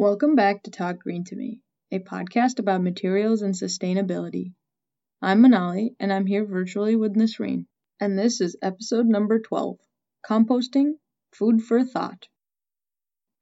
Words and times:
Welcome 0.00 0.34
back 0.34 0.62
to 0.62 0.70
Talk 0.70 1.00
Green 1.00 1.24
to 1.24 1.36
Me, 1.36 1.60
a 1.92 1.98
podcast 1.98 2.58
about 2.58 2.82
materials 2.82 3.42
and 3.42 3.52
sustainability. 3.52 4.54
I'm 5.20 5.42
Manali, 5.42 5.90
and 6.00 6.10
I'm 6.10 6.24
here 6.24 6.46
virtually 6.46 6.96
with 6.96 7.16
Nasreen, 7.16 7.66
and 8.00 8.18
this 8.18 8.40
is 8.40 8.56
episode 8.62 9.04
number 9.04 9.40
12 9.40 9.76
Composting 10.26 10.92
Food 11.34 11.60
for 11.62 11.84
Thought. 11.84 12.28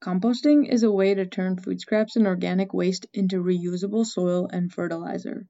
Composting 0.02 0.68
is 0.68 0.82
a 0.82 0.90
way 0.90 1.14
to 1.14 1.26
turn 1.26 1.58
food 1.58 1.80
scraps 1.80 2.16
and 2.16 2.26
organic 2.26 2.74
waste 2.74 3.06
into 3.14 3.40
reusable 3.40 4.04
soil 4.04 4.48
and 4.52 4.72
fertilizer. 4.72 5.46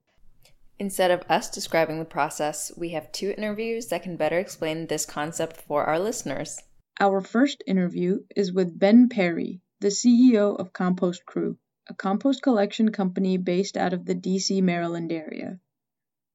Instead 0.77 1.09
of 1.09 1.23
us 1.27 1.49
describing 1.49 1.97
the 1.97 2.05
process, 2.05 2.71
we 2.77 2.89
have 2.89 3.11
two 3.11 3.33
interviews 3.35 3.87
that 3.87 4.03
can 4.03 4.15
better 4.15 4.37
explain 4.37 4.85
this 4.85 5.07
concept 5.07 5.57
for 5.57 5.85
our 5.85 5.97
listeners. 5.97 6.59
Our 6.99 7.19
first 7.19 7.63
interview 7.65 8.19
is 8.35 8.53
with 8.53 8.77
Ben 8.77 9.09
Perry, 9.09 9.59
the 9.81 9.87
CEO 9.87 10.59
of 10.59 10.73
Compost 10.73 11.25
Crew, 11.25 11.57
a 11.87 11.93
compost 11.93 12.41
collection 12.41 12.91
company 12.91 13.37
based 13.37 13.77
out 13.77 13.93
of 13.93 14.05
the 14.05 14.15
DC, 14.15 14.61
Maryland 14.61 15.09
area. 15.09 15.57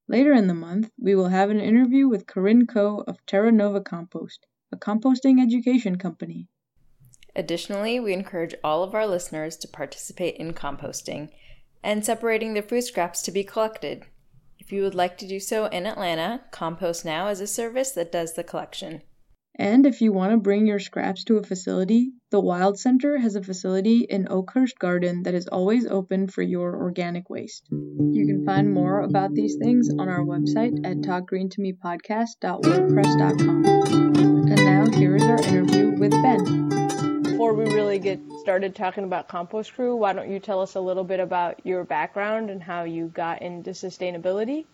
Later 0.07 0.33
in 0.33 0.47
the 0.47 0.55
month, 0.55 0.89
we 0.99 1.13
will 1.13 1.27
have 1.27 1.51
an 1.51 1.59
interview 1.59 2.07
with 2.07 2.25
Corinne 2.25 2.65
Coe 2.65 3.03
of 3.07 3.23
Terra 3.27 3.51
Nova 3.51 3.81
Compost, 3.81 4.47
a 4.71 4.77
composting 4.77 5.39
education 5.39 5.97
company. 5.97 6.47
Additionally, 7.35 7.99
we 7.99 8.13
encourage 8.13 8.55
all 8.63 8.83
of 8.83 8.95
our 8.95 9.05
listeners 9.05 9.57
to 9.57 9.67
participate 9.67 10.37
in 10.37 10.53
composting 10.53 11.29
and 11.83 12.03
separating 12.03 12.53
their 12.53 12.63
food 12.63 12.81
scraps 12.81 13.21
to 13.21 13.31
be 13.31 13.43
collected. 13.43 14.05
If 14.57 14.71
you 14.71 14.81
would 14.81 14.95
like 14.95 15.19
to 15.19 15.27
do 15.27 15.39
so 15.39 15.65
in 15.67 15.85
Atlanta, 15.85 16.41
Compost 16.49 17.05
Now 17.05 17.27
is 17.27 17.41
a 17.41 17.47
service 17.47 17.91
that 17.91 18.11
does 18.11 18.33
the 18.33 18.43
collection. 18.43 19.03
And 19.57 19.85
if 19.85 20.01
you 20.01 20.11
want 20.11 20.33
to 20.33 20.37
bring 20.37 20.67
your 20.67 20.79
scraps 20.79 21.23
to 21.25 21.37
a 21.37 21.43
facility, 21.43 22.11
the 22.29 22.41
Wylde 22.41 22.77
Center 22.77 23.17
has 23.17 23.35
a 23.35 23.43
facility 23.43 24.01
in 24.01 24.27
Oakhurst 24.29 24.77
Garden 24.77 25.23
that 25.23 25.33
is 25.33 25.47
always 25.47 25.87
open 25.87 26.27
for 26.27 26.41
your 26.41 26.75
organic 26.75 27.29
waste. 27.29 27.69
You 27.71 28.25
can 28.27 28.45
find 28.45 28.73
more 28.73 28.99
about 28.99 29.33
these 29.33 29.55
things 29.55 29.89
on 29.89 30.09
our 30.09 30.19
website 30.19 30.85
at 30.85 30.97
talkgreentomepodcast.wordpress.com. 30.97 33.65
And 33.65 34.55
now 34.55 34.89
here 34.97 35.15
is 35.15 35.23
our 35.23 35.41
interview 35.43 35.91
with 35.91 36.11
Ben. 36.11 37.23
Before 37.23 37.53
we 37.53 37.63
really 37.65 37.99
get 37.99 38.19
started 38.41 38.75
talking 38.75 39.05
about 39.05 39.29
Compost 39.29 39.73
Crew, 39.73 39.95
why 39.95 40.11
don't 40.11 40.29
you 40.29 40.39
tell 40.39 40.59
us 40.59 40.75
a 40.75 40.81
little 40.81 41.05
bit 41.05 41.21
about 41.21 41.65
your 41.65 41.85
background 41.85 42.49
and 42.49 42.61
how 42.61 42.83
you 42.83 43.07
got 43.07 43.41
into 43.41 43.69
sustainability? 43.69 44.65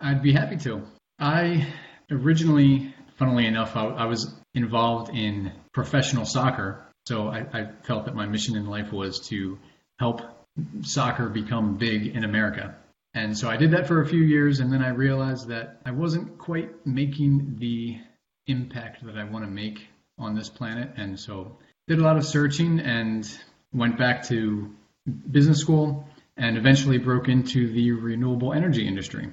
I'd 0.00 0.22
be 0.22 0.32
happy 0.32 0.56
to. 0.58 0.82
I 1.18 1.66
originally 2.10 2.94
funnily 3.20 3.46
enough, 3.46 3.76
I, 3.76 3.84
I 3.84 4.06
was 4.06 4.34
involved 4.54 5.14
in 5.14 5.52
professional 5.72 6.24
soccer. 6.24 6.82
So 7.06 7.28
I, 7.28 7.46
I 7.52 7.68
felt 7.84 8.06
that 8.06 8.16
my 8.16 8.26
mission 8.26 8.56
in 8.56 8.66
life 8.66 8.92
was 8.92 9.20
to 9.28 9.58
help 9.98 10.22
soccer 10.82 11.28
become 11.28 11.76
big 11.76 12.16
in 12.16 12.24
America. 12.24 12.74
And 13.14 13.36
so 13.36 13.48
I 13.48 13.56
did 13.56 13.72
that 13.72 13.86
for 13.86 14.00
a 14.00 14.06
few 14.06 14.22
years, 14.22 14.60
and 14.60 14.72
then 14.72 14.82
I 14.82 14.88
realized 14.88 15.48
that 15.48 15.80
I 15.84 15.90
wasn't 15.90 16.38
quite 16.38 16.86
making 16.86 17.56
the 17.58 17.98
impact 18.46 19.04
that 19.04 19.16
I 19.16 19.24
want 19.24 19.44
to 19.44 19.50
make 19.50 19.86
on 20.18 20.34
this 20.34 20.48
planet. 20.48 20.90
And 20.96 21.18
so 21.18 21.58
did 21.88 21.98
a 21.98 22.02
lot 22.02 22.16
of 22.16 22.24
searching 22.24 22.80
and 22.80 23.28
went 23.72 23.98
back 23.98 24.24
to 24.28 24.74
business 25.30 25.58
school 25.60 26.08
and 26.36 26.56
eventually 26.56 26.98
broke 26.98 27.28
into 27.28 27.70
the 27.72 27.92
renewable 27.92 28.52
energy 28.52 28.86
industry. 28.86 29.28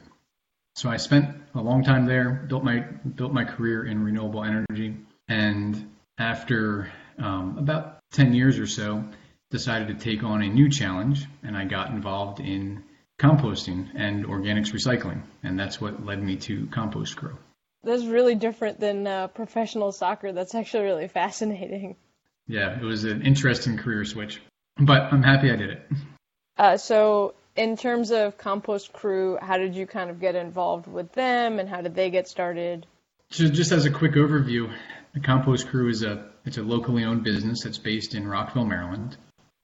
So 0.75 0.89
I 0.89 0.97
spent 0.97 1.35
a 1.57 1.61
long 1.61 1.83
time 1.83 2.05
there, 2.05 2.29
built 2.29 2.63
my 2.63 2.79
built 2.79 3.33
my 3.33 3.43
career 3.43 3.85
in 3.85 4.03
renewable 4.03 4.43
energy, 4.43 4.95
and 5.27 5.89
after 6.17 6.91
um, 7.17 7.57
about 7.57 7.99
10 8.11 8.33
years 8.33 8.59
or 8.59 8.67
so, 8.67 9.03
decided 9.51 9.87
to 9.87 9.93
take 9.95 10.23
on 10.23 10.41
a 10.41 10.47
new 10.47 10.69
challenge, 10.69 11.25
and 11.43 11.57
I 11.57 11.65
got 11.65 11.89
involved 11.89 12.39
in 12.39 12.83
composting 13.19 13.89
and 13.95 14.25
organics 14.25 14.71
recycling, 14.71 15.21
and 15.43 15.59
that's 15.59 15.81
what 15.81 16.05
led 16.05 16.21
me 16.21 16.37
to 16.37 16.67
Compost 16.67 17.17
Crew. 17.17 17.37
That's 17.83 18.03
really 18.05 18.35
different 18.35 18.79
than 18.79 19.07
uh, 19.07 19.27
professional 19.27 19.91
soccer. 19.91 20.33
That's 20.33 20.55
actually 20.55 20.83
really 20.83 21.07
fascinating. 21.07 21.95
Yeah, 22.47 22.79
it 22.79 22.83
was 22.83 23.03
an 23.03 23.23
interesting 23.23 23.77
career 23.77 24.05
switch, 24.05 24.41
but 24.77 25.01
I'm 25.11 25.23
happy 25.23 25.51
I 25.51 25.55
did 25.55 25.69
it. 25.71 25.89
Uh, 26.57 26.77
so 26.77 27.35
in 27.57 27.75
terms 27.75 28.11
of 28.11 28.37
Compost 28.37 28.93
Crew, 28.93 29.37
how 29.41 29.57
did 29.57 29.75
you 29.75 29.87
kind 29.87 30.09
of 30.09 30.19
get 30.19 30.35
involved 30.35 30.87
with 30.87 31.11
them, 31.13 31.59
and 31.59 31.67
how 31.67 31.81
did 31.81 31.95
they 31.95 32.09
get 32.09 32.27
started? 32.27 32.85
So 33.31 33.47
just 33.47 33.71
as 33.71 33.85
a 33.85 33.91
quick 33.91 34.13
overview, 34.13 34.73
the 35.13 35.19
Compost 35.19 35.67
Crew 35.67 35.89
is 35.89 36.03
a 36.03 36.29
it's 36.45 36.57
a 36.57 36.63
locally 36.63 37.03
owned 37.03 37.23
business 37.23 37.63
that's 37.63 37.77
based 37.77 38.15
in 38.15 38.27
Rockville, 38.27 38.65
Maryland, 38.65 39.17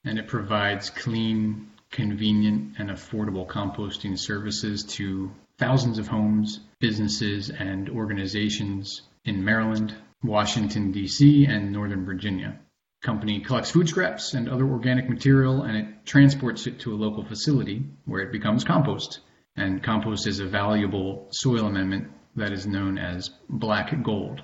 and 0.03 0.19
it 0.19 0.27
provides 0.27 0.89
clean, 0.89 1.71
convenient, 1.91 2.75
and 2.77 2.89
affordable 2.89 3.47
composting 3.47 4.19
services 4.19 4.83
to 4.83 5.31
thousands 5.57 5.99
of 5.99 6.07
homes, 6.07 6.59
businesses, 6.79 7.49
and 7.49 7.89
organizations 7.89 9.03
in 9.23 9.45
Maryland, 9.45 9.95
Washington 10.23 10.91
D.C., 10.91 11.45
and 11.45 11.71
Northern 11.71 12.05
Virginia 12.05 12.59
company 13.03 13.41
collects 13.41 13.69
food 13.69 13.89
scraps 13.89 14.33
and 14.33 14.49
other 14.49 14.65
organic 14.65 15.09
material 15.09 15.63
and 15.63 15.77
it 15.77 16.05
transports 16.05 16.65
it 16.65 16.79
to 16.79 16.93
a 16.93 16.95
local 16.95 17.23
facility 17.23 17.83
where 18.05 18.21
it 18.21 18.31
becomes 18.31 18.63
compost. 18.63 19.19
And 19.55 19.83
compost 19.83 20.25
is 20.25 20.39
a 20.39 20.47
valuable 20.47 21.27
soil 21.31 21.67
amendment 21.67 22.07
that 22.35 22.53
is 22.53 22.65
known 22.65 22.97
as 22.97 23.29
black 23.49 24.01
gold. 24.01 24.41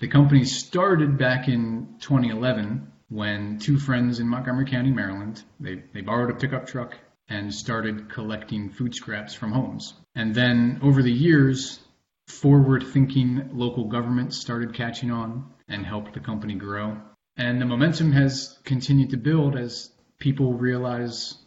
The 0.00 0.08
company 0.08 0.44
started 0.44 1.16
back 1.16 1.48
in 1.48 1.96
2011 2.00 2.90
when 3.08 3.58
two 3.58 3.78
friends 3.78 4.20
in 4.20 4.28
Montgomery 4.28 4.66
County, 4.66 4.90
Maryland, 4.90 5.42
they, 5.58 5.82
they 5.94 6.00
borrowed 6.00 6.30
a 6.30 6.38
pickup 6.38 6.66
truck 6.66 6.98
and 7.28 7.54
started 7.54 8.10
collecting 8.10 8.70
food 8.70 8.94
scraps 8.94 9.34
from 9.34 9.52
homes. 9.52 9.94
And 10.14 10.34
then 10.34 10.80
over 10.82 11.02
the 11.02 11.12
years, 11.12 11.80
forward 12.26 12.84
thinking 12.92 13.50
local 13.52 13.84
governments 13.84 14.40
started 14.40 14.74
catching 14.74 15.10
on 15.10 15.44
and 15.68 15.86
helped 15.86 16.14
the 16.14 16.20
company 16.20 16.54
grow. 16.54 17.00
And 17.40 17.58
the 17.58 17.64
momentum 17.64 18.12
has 18.12 18.58
continued 18.64 19.10
to 19.10 19.16
build 19.16 19.56
as 19.56 19.90
people 20.18 20.52
realize 20.52 21.38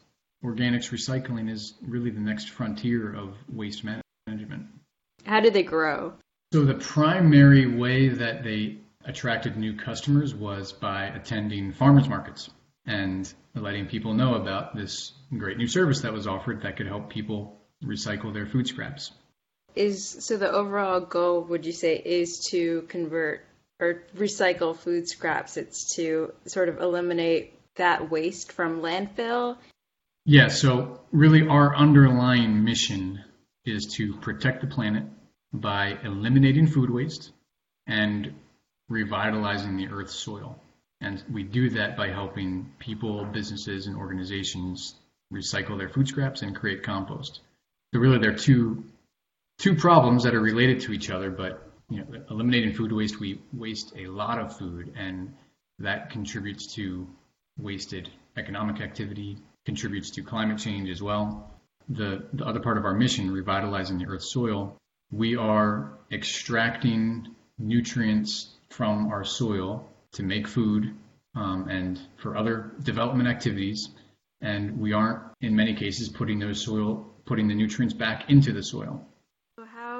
organics 0.44 0.90
recycling 0.90 1.52
is 1.52 1.76
really 1.84 2.10
the 2.10 2.20
next 2.20 2.50
frontier 2.50 3.14
of 3.14 3.36
waste 3.48 3.84
management. 3.84 4.66
How 5.24 5.40
did 5.40 5.54
they 5.54 5.62
grow? 5.62 6.14
So, 6.52 6.66
the 6.66 6.74
primary 6.74 7.68
way 7.68 8.10
that 8.10 8.44
they 8.44 8.80
attracted 9.06 9.56
new 9.56 9.78
customers 9.78 10.34
was 10.34 10.74
by 10.74 11.06
attending 11.06 11.72
farmers 11.72 12.10
markets 12.10 12.50
and 12.88 13.32
letting 13.54 13.86
people 13.86 14.16
know 14.16 14.34
about 14.34 14.76
this 14.76 15.12
great 15.38 15.58
new 15.58 15.68
service 15.68 16.02
that 16.02 16.12
was 16.12 16.26
offered 16.26 16.64
that 16.64 16.76
could 16.76 16.88
help 16.88 17.12
people 17.12 17.62
recycle 17.84 18.34
their 18.34 18.48
food 18.48 18.68
scraps. 18.68 19.12
Is 19.76 20.10
so 20.26 20.38
the 20.38 20.52
overall 20.52 21.02
goal 21.02 21.44
would 21.44 21.68
you 21.68 21.72
say 21.72 21.96
is 21.98 22.46
to 22.50 22.82
convert 22.90 23.46
or 23.80 24.04
recycle 24.16 24.76
food 24.76 25.08
scraps. 25.08 25.58
It's 25.58 25.96
to 25.96 26.34
sort 26.46 26.70
of 26.70 26.80
eliminate 26.80 27.54
that 27.76 28.10
waste 28.10 28.52
from 28.52 28.82
landfill. 28.82 29.58
Yeah, 30.26 30.48
so 30.48 31.02
really 31.12 31.48
our 31.48 31.76
underlying 31.76 32.64
mission 32.64 33.24
is 33.66 33.88
to 33.96 34.16
protect 34.18 34.62
the 34.62 34.68
planet 34.68 35.04
by 35.52 35.98
eliminating 36.04 36.68
food 36.68 36.90
waste 36.90 37.32
and 37.88 38.34
revitalizing 38.90 39.78
the 39.78 39.88
earth's 39.88 40.16
soil. 40.16 40.60
And 41.02 41.22
we 41.32 41.44
do 41.44 41.72
that 41.72 41.98
by 41.98 42.10
helping 42.10 42.72
people, 42.80 43.26
businesses, 43.26 43.88
and 43.88 43.98
organizations 43.98 44.96
recycle 45.34 45.78
their 45.78 45.90
food 45.90 46.08
scraps 46.08 46.42
and 46.42 46.56
create 46.56 46.84
compost. 46.84 47.42
So 47.94 48.00
really, 48.00 48.20
there 48.20 48.32
are 48.32 48.38
two 48.38 48.86
two 49.60 49.76
problems 49.76 50.24
that 50.24 50.34
are 50.34 50.42
related 50.42 50.82
to 50.82 50.94
each 50.94 51.10
other, 51.10 51.30
but 51.30 51.70
you 51.90 51.98
know, 51.98 52.06
eliminating 52.30 52.74
food 52.74 52.92
waste, 52.92 53.20
we 53.20 53.42
waste 53.52 53.94
a 53.98 54.08
lot 54.08 54.40
of 54.40 54.58
food, 54.58 54.94
and 54.96 55.34
that 55.80 56.10
contributes 56.10 56.74
to 56.76 57.08
wasted 57.58 58.10
economic 58.38 58.82
activity, 58.82 59.38
contributes 59.66 60.12
to 60.12 60.24
climate 60.24 60.58
change 60.58 60.90
as 60.90 61.02
well. 61.02 61.52
The, 61.90 62.26
the 62.34 62.46
other 62.46 62.60
part 62.60 62.78
of 62.78 62.86
our 62.86 62.94
mission, 62.94 63.32
revitalizing 63.32 64.00
the 64.00 64.06
Earth's 64.06 64.32
soil, 64.32 64.78
we 65.12 65.36
are 65.36 66.00
extracting 66.12 67.28
nutrients 67.60 68.50
from 68.70 69.12
our 69.12 69.24
soil 69.24 69.88
to 70.14 70.24
make 70.24 70.48
food 70.48 70.96
um, 71.36 71.68
and 71.70 72.00
for 72.18 72.38
other 72.38 72.72
development 72.82 73.28
activities. 73.28 73.90
And 74.42 74.80
we 74.80 74.94
aren't, 74.94 75.22
in 75.42 75.56
many 75.56 75.76
cases, 75.76 76.10
putting 76.10 76.40
those 76.40 76.62
soil, 76.62 77.06
putting 77.26 77.48
the 77.48 77.56
nutrients 77.56 77.94
back 77.94 78.30
into 78.30 78.52
the 78.52 78.64
soil 78.64 79.06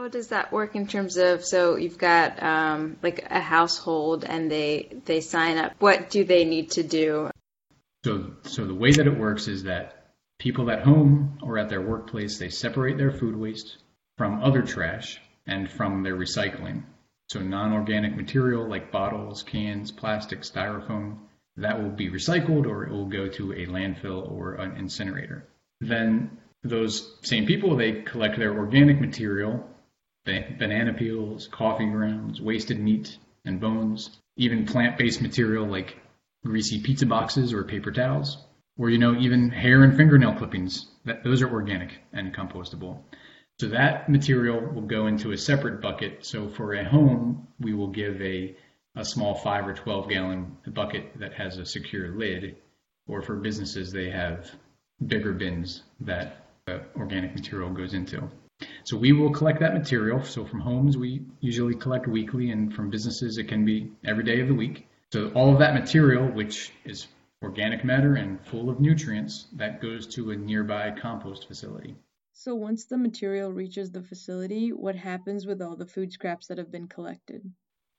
how 0.04 0.10
does 0.10 0.28
that 0.28 0.52
work 0.52 0.76
in 0.76 0.86
terms 0.86 1.16
of 1.16 1.46
so 1.46 1.78
you've 1.78 1.98
got 1.98 2.44
um, 2.44 2.98
like 3.02 3.26
a 3.30 3.40
household 3.40 4.26
and 4.26 4.52
they 4.52 5.02
they 5.06 5.22
sign 5.22 5.58
up 5.58 5.72
what 5.80 6.10
do 6.10 6.26
they 6.26 6.44
need 6.44 6.72
to 6.72 6.84
do 6.84 7.32
so 8.04 8.34
so 8.44 8.66
the 8.66 8.76
way 8.76 8.92
that 8.92 9.08
it 9.08 9.18
works 9.18 9.48
is 9.48 9.64
that 9.64 10.12
people 10.40 10.70
at 10.70 10.84
home 10.84 11.40
or 11.42 11.58
at 11.58 11.70
their 11.70 11.82
workplace 11.82 12.38
they 12.38 12.50
separate 12.50 12.98
their 12.98 13.14
food 13.14 13.34
waste 13.34 13.78
from 14.18 14.44
other 14.44 14.62
trash 14.62 15.22
and 15.48 15.72
from 15.72 16.04
their 16.04 16.18
recycling 16.18 16.84
so 17.30 17.40
non-organic 17.40 18.14
material 18.14 18.68
like 18.68 18.92
bottles 18.92 19.42
cans 19.42 19.90
plastic 19.90 20.42
styrofoam 20.42 21.18
that 21.56 21.82
will 21.82 21.92
be 21.92 22.10
recycled 22.10 22.66
or 22.66 22.84
it 22.84 22.92
will 22.92 23.06
go 23.06 23.30
to 23.30 23.54
a 23.54 23.68
landfill 23.68 24.30
or 24.30 24.56
an 24.56 24.76
incinerator. 24.76 25.48
Then 25.82 26.40
those 26.64 27.16
same 27.22 27.46
people, 27.46 27.76
they 27.76 28.02
collect 28.02 28.40
their 28.40 28.58
organic 28.58 29.00
material, 29.00 29.64
banana 30.26 30.94
peels, 30.94 31.48
coffee 31.48 31.86
grounds, 31.86 32.42
wasted 32.42 32.80
meat 32.80 33.18
and 33.46 33.60
bones, 33.60 34.18
even 34.38 34.66
plant-based 34.66 35.22
material 35.22 35.66
like 35.66 35.98
greasy 36.46 36.82
pizza 36.82 37.06
boxes 37.06 37.54
or 37.54 37.64
paper 37.64 37.92
towels, 37.92 38.38
or 38.78 38.90
you 38.90 38.98
know 38.98 39.16
even 39.16 39.50
hair 39.50 39.84
and 39.84 39.96
fingernail 39.96 40.36
clippings. 40.36 40.88
That, 41.06 41.24
those 41.24 41.42
are 41.42 41.52
organic 41.52 42.00
and 42.14 42.34
compostable. 42.34 43.00
So 43.60 43.68
that 43.70 44.10
material 44.10 44.60
will 44.60 44.82
go 44.82 45.08
into 45.08 45.32
a 45.32 45.38
separate 45.38 45.82
bucket. 45.82 46.26
So 46.26 46.50
for 46.50 46.74
a 46.74 46.84
home, 46.84 47.48
we 47.60 47.74
will 47.74 47.90
give 47.90 48.22
a, 48.22 48.56
a 48.96 49.06
small 49.06 49.36
5 49.36 49.68
or 49.68 49.74
12 49.74 50.10
gallon 50.10 50.58
bucket 50.68 51.20
that 51.20 51.34
has 51.34 51.58
a 51.58 51.66
secure 51.66 52.18
lid. 52.18 52.58
Or 53.08 53.22
for 53.22 53.36
businesses, 53.36 53.92
they 53.92 54.10
have 54.10 54.50
bigger 55.06 55.34
bins 55.34 55.84
that 56.00 56.46
uh, 56.68 56.80
organic 56.96 57.36
material 57.36 57.70
goes 57.70 57.94
into. 57.94 58.30
So 58.84 58.98
we 58.98 59.12
will 59.14 59.32
collect 59.32 59.60
that 59.60 59.74
material. 59.74 60.24
So 60.24 60.46
from 60.46 60.60
homes, 60.60 60.98
we 60.98 61.22
usually 61.40 61.76
collect 61.76 62.08
weekly, 62.08 62.52
and 62.52 62.74
from 62.74 62.90
businesses, 62.90 63.38
it 63.38 63.48
can 63.48 63.66
be 63.66 63.92
every 64.06 64.24
day 64.24 64.42
of 64.42 64.48
the 64.48 64.54
week. 64.54 64.88
So 65.12 65.30
all 65.36 65.54
of 65.54 65.60
that 65.60 65.74
material, 65.74 66.28
which 66.28 66.72
is 66.86 67.08
organic 67.44 67.84
matter 67.84 68.16
and 68.16 68.44
full 68.46 68.70
of 68.70 68.80
nutrients, 68.80 69.48
that 69.54 69.82
goes 69.82 70.08
to 70.16 70.32
a 70.32 70.36
nearby 70.36 70.92
compost 70.92 71.48
facility. 71.48 71.96
So 72.32 72.56
once 72.56 72.86
the 72.86 72.98
material 72.98 73.52
reaches 73.52 73.92
the 73.92 74.02
facility, 74.02 74.72
what 74.72 74.96
happens 74.96 75.46
with 75.46 75.62
all 75.62 75.76
the 75.76 75.86
food 75.86 76.12
scraps 76.12 76.48
that 76.48 76.58
have 76.58 76.72
been 76.72 76.88
collected? 76.88 77.44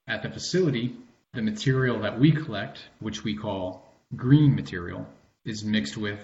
At 0.09 0.23
the 0.23 0.31
facility, 0.31 0.97
the 1.35 1.43
material 1.43 2.01
that 2.01 2.19
we 2.19 2.33
collect, 2.33 2.81
which 2.99 3.23
we 3.23 3.37
call 3.37 3.87
green 4.17 4.55
material, 4.55 5.07
is 5.45 5.65
mixed 5.65 5.97
with 5.97 6.19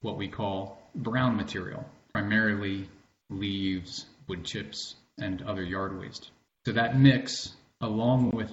what 0.00 0.16
we 0.16 0.28
call 0.28 0.78
brown 0.94 1.36
material, 1.36 1.84
primarily 2.12 2.88
leaves, 3.30 4.06
wood 4.28 4.44
chips, 4.44 4.96
and 5.18 5.42
other 5.42 5.62
yard 5.62 5.98
waste. 5.98 6.30
So 6.64 6.72
that 6.72 6.98
mix, 6.98 7.54
along 7.80 8.30
with 8.30 8.50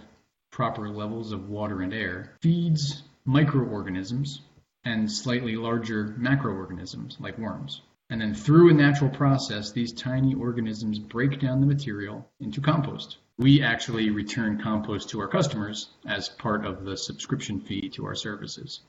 proper 0.51 0.89
levels 0.89 1.31
of 1.31 1.49
water 1.49 1.81
and 1.81 1.93
air, 1.93 2.35
feeds 2.41 3.03
microorganisms 3.25 4.41
and 4.85 5.11
slightly 5.11 5.55
larger 5.55 6.15
macroorganisms 6.19 7.19
like 7.19 7.37
worms. 7.37 7.81
And 8.09 8.21
then 8.21 8.33
through 8.33 8.69
a 8.69 8.73
natural 8.73 9.09
process, 9.09 9.71
these 9.71 9.93
tiny 9.93 10.35
organisms 10.35 10.99
break 10.99 11.39
down 11.39 11.61
the 11.61 11.67
material 11.67 12.29
into 12.39 12.61
compost. 12.61 13.17
We 13.37 13.63
actually 13.63 14.11
return 14.11 14.61
compost 14.61 15.09
to 15.09 15.21
our 15.21 15.27
customers 15.27 15.89
as 16.05 16.29
part 16.29 16.65
of 16.65 16.83
the 16.83 16.97
subscription 16.97 17.61
fee 17.61 17.89
to 17.95 18.05
our 18.05 18.13
services. 18.13 18.81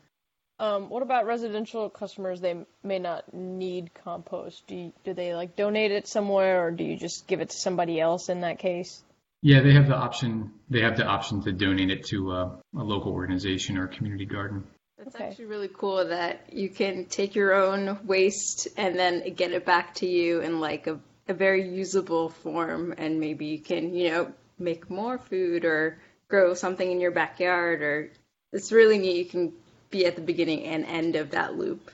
Um, 0.59 0.89
what 0.89 1.03
about 1.03 1.27
residential 1.27 1.91
customers? 1.91 2.41
They 2.41 2.65
may 2.83 3.01
not 3.01 3.35
need 3.35 3.91
compost. 4.05 4.67
Do 4.69 4.77
you, 4.77 4.93
do 5.03 5.13
they 5.13 5.35
like 5.35 5.57
donate 5.57 5.91
it 5.91 6.07
somewhere, 6.07 6.65
or 6.65 6.71
do 6.71 6.85
you 6.85 6.97
just 6.97 7.27
give 7.27 7.41
it 7.41 7.51
to 7.51 7.57
somebody 7.57 8.01
else 8.01 8.29
in 8.29 8.43
that 8.43 8.59
case? 8.61 9.03
Yeah, 9.43 9.61
they 9.61 9.73
have 9.73 9.89
the 9.89 9.97
option. 9.97 10.53
They 10.71 10.81
have 10.83 10.97
the 10.97 11.05
option 11.05 11.43
to 11.43 11.53
donate 11.53 11.91
it 11.91 12.05
to 12.07 12.33
a, 12.33 12.59
a 12.77 12.83
local 12.83 13.13
organization 13.13 13.77
or 13.77 13.89
community 13.89 14.25
garden. 14.27 14.65
That's 14.97 15.17
okay. 15.17 15.25
actually 15.25 15.47
really 15.47 15.69
cool 15.69 16.07
that 16.07 16.53
you 16.53 16.69
can 16.71 17.07
take 17.07 17.35
your 17.35 17.53
own 17.53 17.99
waste 18.07 18.69
and 18.77 18.97
then 18.97 19.35
get 19.35 19.51
it 19.51 19.67
back 19.67 19.97
to 19.97 20.07
you 20.07 20.41
in 20.41 20.61
like 20.61 20.87
a, 20.87 20.99
a 21.29 21.35
very 21.35 21.69
usable 21.69 22.29
form, 22.29 22.95
and 22.97 23.19
maybe 23.19 23.47
you 23.47 23.59
can, 23.59 23.93
you 23.93 24.11
know, 24.11 24.33
make 24.59 24.89
more 24.89 25.19
food 25.19 25.65
or 25.65 25.99
grow 26.29 26.55
something 26.55 26.91
in 26.91 27.01
your 27.01 27.11
backyard. 27.11 27.83
Or 27.83 28.13
it's 28.53 28.71
really 28.71 28.99
neat. 28.99 29.17
You 29.17 29.25
can 29.27 29.53
be 29.95 30.07
at 30.07 30.17
the 30.17 30.23
beginning 30.23 30.65
and 30.65 30.85
end 30.85 31.17
of 31.17 31.31
that 31.31 31.57
loop. 31.57 31.91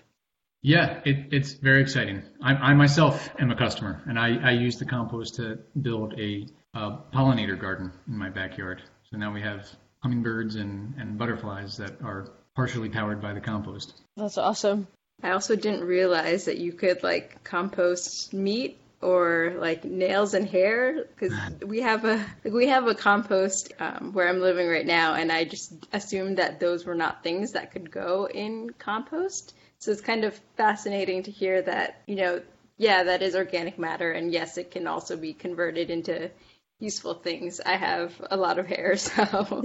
Yeah, 0.62 1.00
it, 1.04 1.32
it's 1.32 1.52
very 1.52 1.82
exciting. 1.82 2.22
I, 2.42 2.54
I, 2.54 2.74
myself 2.74 3.30
am 3.38 3.50
a 3.50 3.56
customer, 3.56 4.02
and 4.06 4.18
I, 4.18 4.36
I 4.42 4.50
use 4.50 4.78
the 4.78 4.84
compost 4.84 5.36
to 5.36 5.58
build 5.80 6.18
a 6.18 6.46
a 6.74 6.98
pollinator 7.12 7.60
garden 7.60 7.92
in 8.06 8.16
my 8.16 8.30
backyard. 8.30 8.82
So 9.10 9.16
now 9.16 9.32
we 9.32 9.40
have 9.42 9.68
hummingbirds 10.02 10.54
and, 10.54 10.94
and 10.98 11.18
butterflies 11.18 11.76
that 11.78 12.00
are 12.02 12.28
partially 12.54 12.88
powered 12.88 13.20
by 13.20 13.32
the 13.32 13.40
compost. 13.40 13.94
That's 14.16 14.38
awesome. 14.38 14.86
I 15.22 15.30
also 15.30 15.56
didn't 15.56 15.84
realize 15.84 16.44
that 16.44 16.58
you 16.58 16.72
could 16.72 17.02
like 17.02 17.42
compost 17.42 18.32
meat 18.32 18.80
or 19.02 19.54
like 19.58 19.84
nails 19.84 20.34
and 20.34 20.46
hair 20.46 21.04
because 21.04 21.32
we 21.64 21.80
have 21.80 22.04
a 22.04 22.24
we 22.44 22.66
have 22.68 22.86
a 22.86 22.94
compost 22.94 23.72
um, 23.80 24.12
where 24.12 24.28
I'm 24.28 24.40
living 24.40 24.68
right 24.68 24.86
now, 24.86 25.14
and 25.14 25.32
I 25.32 25.44
just 25.44 25.72
assumed 25.92 26.36
that 26.38 26.60
those 26.60 26.84
were 26.84 26.94
not 26.94 27.22
things 27.22 27.52
that 27.52 27.72
could 27.72 27.90
go 27.90 28.28
in 28.28 28.70
compost. 28.78 29.54
So 29.78 29.90
it's 29.90 30.02
kind 30.02 30.24
of 30.24 30.38
fascinating 30.56 31.22
to 31.22 31.30
hear 31.30 31.62
that 31.62 32.02
you 32.06 32.16
know, 32.16 32.42
yeah, 32.76 33.04
that 33.04 33.22
is 33.22 33.34
organic 33.34 33.78
matter, 33.78 34.12
and 34.12 34.32
yes, 34.32 34.58
it 34.58 34.70
can 34.70 34.86
also 34.86 35.16
be 35.16 35.32
converted 35.32 35.90
into 35.90 36.30
useful 36.78 37.14
things. 37.14 37.60
I 37.64 37.76
have 37.76 38.12
a 38.30 38.36
lot 38.36 38.58
of 38.58 38.66
hair, 38.66 38.96
so. 38.98 39.62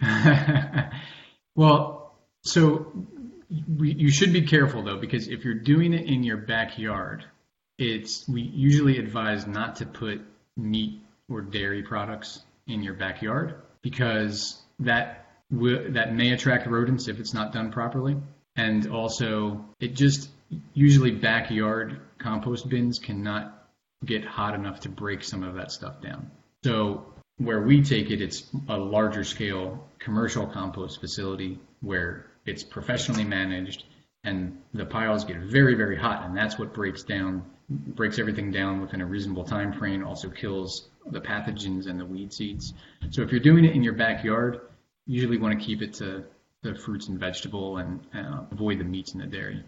well, 1.54 2.14
so 2.42 2.92
we, 3.76 3.92
you 3.92 4.10
should 4.10 4.32
be 4.32 4.42
careful 4.42 4.82
though, 4.82 4.98
because 4.98 5.28
if 5.28 5.44
you're 5.44 5.54
doing 5.54 5.92
it 5.92 6.06
in 6.06 6.22
your 6.22 6.38
backyard, 6.38 7.24
it's 7.78 8.28
we 8.28 8.42
usually 8.42 8.98
advise 8.98 9.46
not 9.46 9.76
to 9.76 9.86
put 9.86 10.20
meat 10.56 11.00
or 11.30 11.40
dairy 11.40 11.82
products 11.82 12.42
in 12.66 12.82
your 12.82 12.94
backyard 12.94 13.54
because 13.82 14.60
that 14.80 15.26
will, 15.50 15.92
that 15.92 16.14
may 16.14 16.32
attract 16.32 16.66
rodents 16.66 17.08
if 17.08 17.20
it's 17.20 17.32
not 17.32 17.52
done 17.52 17.70
properly, 17.70 18.16
and 18.56 18.88
also 18.90 19.64
it 19.80 19.94
just 19.94 20.28
usually 20.74 21.12
backyard 21.12 22.00
compost 22.18 22.68
bins 22.68 22.98
cannot 22.98 23.54
get 24.04 24.24
hot 24.24 24.54
enough 24.54 24.80
to 24.80 24.88
break 24.88 25.22
some 25.22 25.42
of 25.42 25.54
that 25.54 25.70
stuff 25.70 26.00
down. 26.02 26.30
So 26.64 27.04
where 27.36 27.62
we 27.62 27.82
take 27.82 28.10
it, 28.10 28.20
it's 28.20 28.44
a 28.68 28.76
larger 28.76 29.24
scale 29.24 29.86
commercial 29.98 30.46
compost 30.46 31.00
facility 31.00 31.58
where 31.80 32.26
it's 32.44 32.64
professionally 32.64 33.24
managed 33.24 33.84
and 34.24 34.60
the 34.74 34.84
piles 34.84 35.24
get 35.24 35.36
very, 35.38 35.74
very 35.74 35.96
hot 35.96 36.24
and 36.24 36.36
that's 36.36 36.58
what 36.58 36.74
breaks 36.74 37.04
down 37.04 37.44
breaks 37.68 38.18
everything 38.18 38.50
down 38.50 38.80
within 38.80 39.00
a 39.00 39.06
reasonable 39.06 39.44
time 39.44 39.72
frame, 39.72 40.06
also 40.06 40.30
kills 40.30 40.88
the 41.06 41.20
pathogens 41.20 41.86
and 41.86 42.00
the 42.00 42.04
weed 42.04 42.32
seeds. 42.32 42.74
So 43.10 43.22
if 43.22 43.30
you're 43.30 43.40
doing 43.40 43.64
it 43.64 43.74
in 43.74 43.82
your 43.82 43.94
backyard, 43.94 44.60
you 45.06 45.16
usually 45.16 45.38
want 45.38 45.58
to 45.58 45.64
keep 45.64 45.82
it 45.82 45.94
to 45.94 46.24
the 46.62 46.74
fruits 46.74 47.08
and 47.08 47.18
vegetable 47.18 47.78
and 47.78 48.00
uh, 48.14 48.42
avoid 48.50 48.78
the 48.78 48.84
meats 48.84 49.12
and 49.12 49.22
the 49.22 49.26
dairy. 49.26 49.62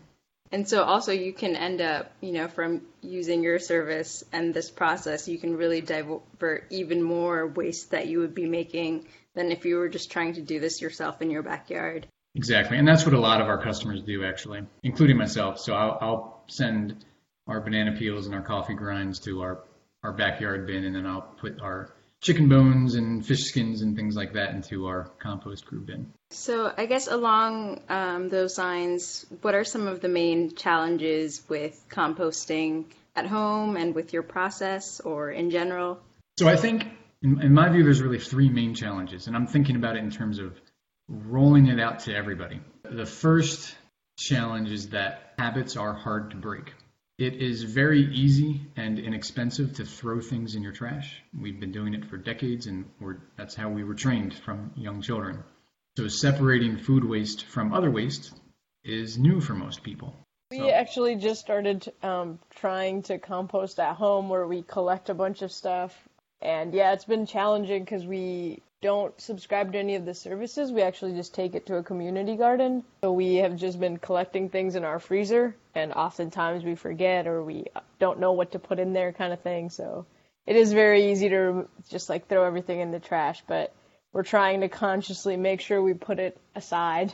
And 0.52 0.68
so 0.68 0.82
also 0.82 1.12
you 1.12 1.32
can 1.32 1.54
end 1.54 1.80
up, 1.80 2.10
you 2.20 2.32
know, 2.32 2.48
from 2.48 2.82
using 3.02 3.42
your 3.42 3.60
service 3.60 4.24
and 4.32 4.52
this 4.52 4.70
process, 4.70 5.28
you 5.28 5.38
can 5.38 5.56
really 5.56 5.80
divert 5.80 6.64
even 6.70 7.02
more 7.02 7.46
waste 7.46 7.92
that 7.92 8.08
you 8.08 8.18
would 8.20 8.34
be 8.34 8.46
making 8.46 9.06
than 9.34 9.52
if 9.52 9.64
you 9.64 9.76
were 9.76 9.88
just 9.88 10.10
trying 10.10 10.34
to 10.34 10.42
do 10.42 10.58
this 10.58 10.80
yourself 10.82 11.22
in 11.22 11.30
your 11.30 11.42
backyard. 11.42 12.08
Exactly. 12.34 12.78
And 12.78 12.86
that's 12.86 13.04
what 13.04 13.14
a 13.14 13.20
lot 13.20 13.40
of 13.40 13.46
our 13.46 13.62
customers 13.62 14.02
do 14.02 14.24
actually, 14.24 14.62
including 14.82 15.16
myself. 15.16 15.60
So 15.60 15.74
I'll, 15.74 15.98
I'll 16.00 16.44
send 16.48 17.04
our 17.46 17.60
banana 17.60 17.96
peels 17.98 18.26
and 18.26 18.34
our 18.34 18.42
coffee 18.42 18.74
grinds 18.74 19.18
to 19.20 19.42
our, 19.42 19.64
our 20.02 20.12
backyard 20.12 20.66
bin 20.66 20.84
and 20.84 20.94
then 20.94 21.06
I'll 21.06 21.22
put 21.40 21.60
our 21.60 21.92
chicken 22.20 22.48
bones 22.48 22.94
and 22.94 23.24
fish 23.24 23.44
skins 23.44 23.82
and 23.82 23.96
things 23.96 24.14
like 24.14 24.34
that 24.34 24.54
into 24.54 24.86
our 24.86 25.10
compost 25.18 25.66
crew 25.66 25.80
bin. 25.80 26.12
So, 26.30 26.72
I 26.76 26.86
guess 26.86 27.08
along 27.08 27.80
um, 27.88 28.28
those 28.28 28.58
lines, 28.58 29.26
what 29.40 29.54
are 29.54 29.64
some 29.64 29.88
of 29.88 30.00
the 30.00 30.08
main 30.08 30.54
challenges 30.54 31.42
with 31.48 31.82
composting 31.88 32.84
at 33.16 33.26
home 33.26 33.76
and 33.76 33.94
with 33.94 34.12
your 34.12 34.22
process 34.22 35.00
or 35.00 35.30
in 35.30 35.50
general? 35.50 35.98
So, 36.38 36.46
I 36.46 36.56
think, 36.56 36.86
in, 37.22 37.40
in 37.40 37.52
my 37.52 37.68
view, 37.68 37.82
there's 37.82 38.02
really 38.02 38.20
three 38.20 38.48
main 38.48 38.74
challenges, 38.74 39.26
and 39.26 39.34
I'm 39.34 39.46
thinking 39.46 39.76
about 39.76 39.96
it 39.96 40.04
in 40.04 40.10
terms 40.10 40.38
of 40.38 40.60
rolling 41.08 41.66
it 41.66 41.80
out 41.80 42.00
to 42.00 42.14
everybody. 42.14 42.60
The 42.84 43.06
first 43.06 43.74
challenge 44.18 44.70
is 44.70 44.90
that 44.90 45.34
habits 45.38 45.76
are 45.76 45.94
hard 45.94 46.30
to 46.30 46.36
break. 46.36 46.72
It 47.20 47.34
is 47.34 47.64
very 47.64 48.00
easy 48.14 48.62
and 48.76 48.98
inexpensive 48.98 49.74
to 49.74 49.84
throw 49.84 50.22
things 50.22 50.54
in 50.54 50.62
your 50.62 50.72
trash. 50.72 51.22
We've 51.38 51.60
been 51.60 51.70
doing 51.70 51.92
it 51.92 52.06
for 52.06 52.16
decades, 52.16 52.66
and 52.66 52.86
that's 53.36 53.54
how 53.54 53.68
we 53.68 53.84
were 53.84 53.94
trained 53.94 54.32
from 54.32 54.72
young 54.74 55.02
children. 55.02 55.44
So 55.98 56.08
separating 56.08 56.78
food 56.78 57.04
waste 57.04 57.44
from 57.44 57.74
other 57.74 57.90
waste 57.90 58.32
is 58.84 59.18
new 59.18 59.42
for 59.42 59.52
most 59.52 59.82
people. 59.82 60.16
We 60.50 60.60
so. 60.60 60.70
actually 60.70 61.16
just 61.16 61.42
started 61.42 61.92
um, 62.02 62.38
trying 62.54 63.02
to 63.02 63.18
compost 63.18 63.78
at 63.78 63.96
home, 63.96 64.30
where 64.30 64.46
we 64.46 64.62
collect 64.62 65.10
a 65.10 65.14
bunch 65.14 65.42
of 65.42 65.52
stuff, 65.52 65.92
and 66.40 66.72
yeah, 66.72 66.94
it's 66.94 67.04
been 67.04 67.26
challenging 67.26 67.84
because 67.84 68.06
we 68.06 68.62
don't 68.82 69.18
subscribe 69.20 69.72
to 69.72 69.78
any 69.78 69.94
of 69.96 70.04
the 70.04 70.14
services. 70.14 70.72
We 70.72 70.82
actually 70.82 71.14
just 71.14 71.34
take 71.34 71.54
it 71.54 71.66
to 71.66 71.76
a 71.76 71.82
community 71.82 72.36
garden. 72.36 72.82
So 73.02 73.12
we 73.12 73.36
have 73.36 73.56
just 73.56 73.78
been 73.78 73.98
collecting 73.98 74.48
things 74.48 74.74
in 74.74 74.84
our 74.84 74.98
freezer, 74.98 75.54
and 75.74 75.92
oftentimes 75.92 76.64
we 76.64 76.74
forget 76.74 77.26
or 77.26 77.42
we 77.42 77.66
don't 77.98 78.20
know 78.20 78.32
what 78.32 78.52
to 78.52 78.58
put 78.58 78.78
in 78.78 78.92
there, 78.92 79.12
kind 79.12 79.32
of 79.32 79.40
thing. 79.40 79.70
So 79.70 80.06
it 80.46 80.56
is 80.56 80.72
very 80.72 81.12
easy 81.12 81.28
to 81.28 81.68
just 81.90 82.08
like 82.08 82.28
throw 82.28 82.44
everything 82.44 82.80
in 82.80 82.90
the 82.90 83.00
trash. 83.00 83.42
But 83.46 83.74
we're 84.12 84.22
trying 84.22 84.62
to 84.62 84.68
consciously 84.68 85.36
make 85.36 85.60
sure 85.60 85.82
we 85.82 85.94
put 85.94 86.18
it 86.18 86.38
aside. 86.54 87.12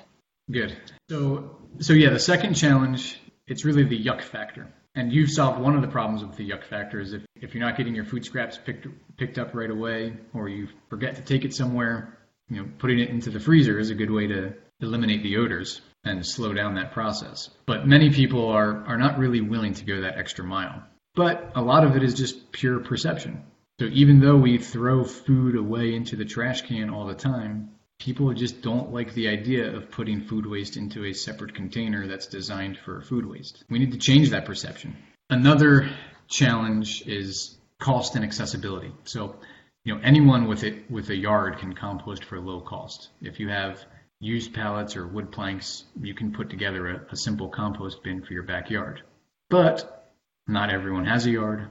Good. 0.51 0.77
So, 1.11 1.57
so 1.81 1.93
yeah, 1.93 2.11
the 2.11 2.21
second 2.21 2.55
challenge, 2.55 3.19
it's 3.47 3.65
really 3.65 3.85
the 3.85 4.03
yuck 4.03 4.23
factor. 4.23 4.69
And 4.97 5.13
you've 5.13 5.31
solved 5.31 5.61
one 5.61 5.77
of 5.77 5.83
the 5.83 5.89
problems 5.89 6.25
with 6.25 6.37
the 6.37 6.49
yuck 6.49 6.65
factor 6.65 6.99
is 6.99 7.13
if, 7.13 7.23
if 7.37 7.55
you're 7.55 7.63
not 7.63 7.77
getting 7.77 7.95
your 7.95 8.07
food 8.07 8.25
scraps 8.25 8.59
picked 8.59 8.87
picked 9.19 9.39
up 9.39 9.55
right 9.55 9.71
away 9.71 10.15
or 10.33 10.49
you 10.49 10.69
forget 10.89 11.17
to 11.17 11.23
take 11.23 11.45
it 11.45 11.55
somewhere, 11.55 12.19
you 12.49 12.57
know, 12.57 12.69
putting 12.79 12.99
it 12.99 13.11
into 13.11 13.31
the 13.31 13.39
freezer 13.39 13.79
is 13.79 13.91
a 13.91 13.95
good 13.95 14.11
way 14.11 14.27
to 14.27 14.55
eliminate 14.81 15.23
the 15.23 15.37
odors 15.37 15.83
and 16.05 16.25
slow 16.25 16.55
down 16.55 16.77
that 16.77 16.93
process. 16.93 17.51
But 17.67 17.87
many 17.87 18.11
people 18.11 18.49
are, 18.49 18.85
are 18.87 18.97
not 18.97 19.19
really 19.19 19.43
willing 19.43 19.75
to 19.75 19.85
go 19.85 20.01
that 20.01 20.17
extra 20.17 20.45
mile. 20.45 20.83
But 21.15 21.53
a 21.55 21.63
lot 21.63 21.85
of 21.85 21.95
it 21.97 22.03
is 22.03 22.15
just 22.15 22.51
pure 22.53 22.81
perception. 22.81 23.43
So 23.79 23.87
even 23.87 24.21
though 24.21 24.37
we 24.37 24.57
throw 24.57 25.05
food 25.05 25.57
away 25.57 25.95
into 25.95 26.17
the 26.17 26.25
trash 26.25 26.63
can 26.63 26.89
all 26.89 27.07
the 27.07 27.15
time, 27.15 27.76
people 27.99 28.33
just 28.35 28.63
don't 28.63 28.93
like 28.93 29.15
the 29.15 29.29
idea 29.29 29.75
of 29.75 29.91
putting 29.91 30.23
food 30.23 30.47
waste 30.47 30.77
into 30.77 31.05
a 31.05 31.13
separate 31.13 31.55
container 31.55 32.07
that's 32.07 32.27
designed 32.27 32.79
for 32.79 33.01
food 33.01 33.27
waste. 33.27 33.65
We 33.71 33.79
need 33.79 33.93
to 33.93 33.99
change 33.99 34.31
that 34.31 34.45
perception. 34.45 34.97
Another 35.31 35.91
challenge 36.29 37.03
is 37.07 37.57
cost 37.79 38.15
and 38.15 38.25
accessibility. 38.25 38.93
So, 39.05 39.37
you 39.85 39.95
know, 39.95 40.01
anyone 40.03 40.47
with 40.47 40.65
it 40.65 40.91
with 40.91 41.11
a 41.11 41.17
yard 41.17 41.59
can 41.59 41.75
compost 41.75 42.25
for 42.25 42.41
low 42.41 42.61
cost. 42.61 43.09
If 43.21 43.41
you 43.41 43.49
have 43.49 43.85
used 44.21 44.55
pallets 44.55 44.97
or 44.97 45.07
wood 45.07 45.31
planks, 45.31 45.85
you 46.01 46.15
can 46.15 46.33
put 46.33 46.51
together 46.51 46.89
a, 46.89 47.07
a 47.13 47.17
simple 47.17 47.49
compost 47.49 48.03
bin 48.03 48.23
for 48.23 48.33
your 48.33 48.43
backyard. 48.43 49.03
But 49.51 50.13
not 50.47 50.71
everyone 50.71 51.07
has 51.07 51.27
a 51.27 51.31
yard, 51.31 51.69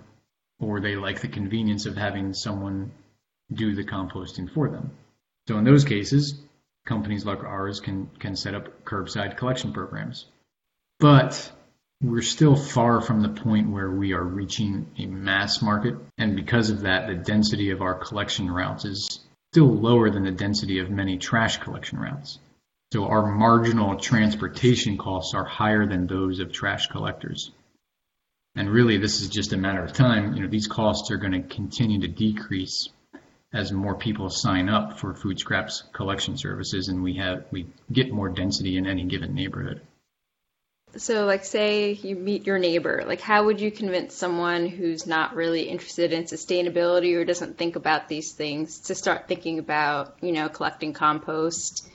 or 0.60 0.80
they 0.80 0.96
like 0.96 1.22
the 1.22 1.28
convenience 1.28 1.86
of 1.86 1.98
having 1.98 2.34
someone 2.34 2.92
do 3.52 3.76
the 3.76 3.84
composting 3.84 4.52
for 4.54 4.70
them. 4.70 4.92
So 5.48 5.58
in 5.58 5.64
those 5.64 5.86
cases, 5.86 6.42
companies 6.86 7.26
like 7.26 7.44
ours 7.44 7.80
can, 7.80 8.10
can 8.20 8.36
set 8.36 8.56
up 8.56 8.84
curbside 8.84 9.38
collection 9.38 9.74
programs. 9.74 10.26
But 11.00 11.52
we're 12.02 12.22
still 12.22 12.56
far 12.56 13.02
from 13.02 13.22
the 13.22 13.30
point 13.30 13.70
where 13.70 13.90
we 13.90 14.14
are 14.14 14.24
reaching 14.24 14.88
a 14.98 15.06
mass 15.06 15.62
market. 15.62 15.96
And 16.18 16.36
because 16.36 16.70
of 16.70 16.82
that, 16.82 17.08
the 17.08 17.16
density 17.16 17.72
of 17.72 17.82
our 17.82 17.96
collection 17.96 18.50
routes 18.50 18.86
is 18.86 19.20
still 19.52 19.74
lower 19.74 20.10
than 20.10 20.24
the 20.24 20.32
density 20.32 20.80
of 20.80 20.90
many 20.90 21.18
trash 21.18 21.58
collection 21.58 22.00
routes. 22.00 22.40
So 22.92 23.06
our 23.06 23.26
marginal 23.26 23.98
transportation 23.98 24.98
costs 24.98 25.34
are 25.34 25.44
higher 25.44 25.86
than 25.86 26.08
those 26.08 26.40
of 26.40 26.52
trash 26.52 26.88
collectors. 26.88 27.52
And 28.56 28.70
really, 28.70 28.98
this 28.98 29.22
is 29.22 29.30
just 29.30 29.54
a 29.54 29.58
matter 29.58 29.84
of 29.84 29.94
time. 29.94 30.34
You 30.34 30.44
know, 30.44 30.48
these 30.48 30.68
costs 30.68 31.12
are 31.12 31.18
going 31.18 31.34
to 31.34 31.42
continue 31.42 32.02
to 32.02 32.08
decrease 32.08 32.90
as 33.56 33.72
more 33.72 33.96
people 33.96 34.30
sign 34.30 34.68
up 34.68 35.00
for 35.00 35.14
food 35.14 35.40
scraps 35.40 35.84
collection 35.94 36.38
services 36.38 36.90
and 36.90 37.02
we 37.02 37.14
have 37.14 37.46
we 37.52 37.66
get 37.92 38.12
more 38.12 38.28
density 38.28 38.78
in 38.78 38.86
any 38.86 39.06
given 39.06 39.34
neighborhood. 39.34 39.82
So 40.98 41.26
like 41.26 41.46
say 41.46 41.94
you 41.94 42.16
meet 42.18 42.46
your 42.46 42.60
neighbor, 42.60 43.04
like 43.08 43.22
how 43.22 43.46
would 43.46 43.62
you 43.62 43.72
convince 43.72 44.14
someone 44.14 44.68
who's 44.68 45.08
not 45.08 45.36
really 45.36 45.64
interested 45.64 46.12
in 46.12 46.26
sustainability 46.26 47.16
or 47.16 47.24
doesn't 47.24 47.58
think 47.58 47.78
about 47.78 48.10
these 48.10 48.34
things 48.34 48.80
to 48.82 48.96
start 48.96 49.28
thinking 49.28 49.60
about, 49.60 50.18
you 50.22 50.34
know, 50.34 50.50
collecting 50.50 50.92
compost? 50.92 51.90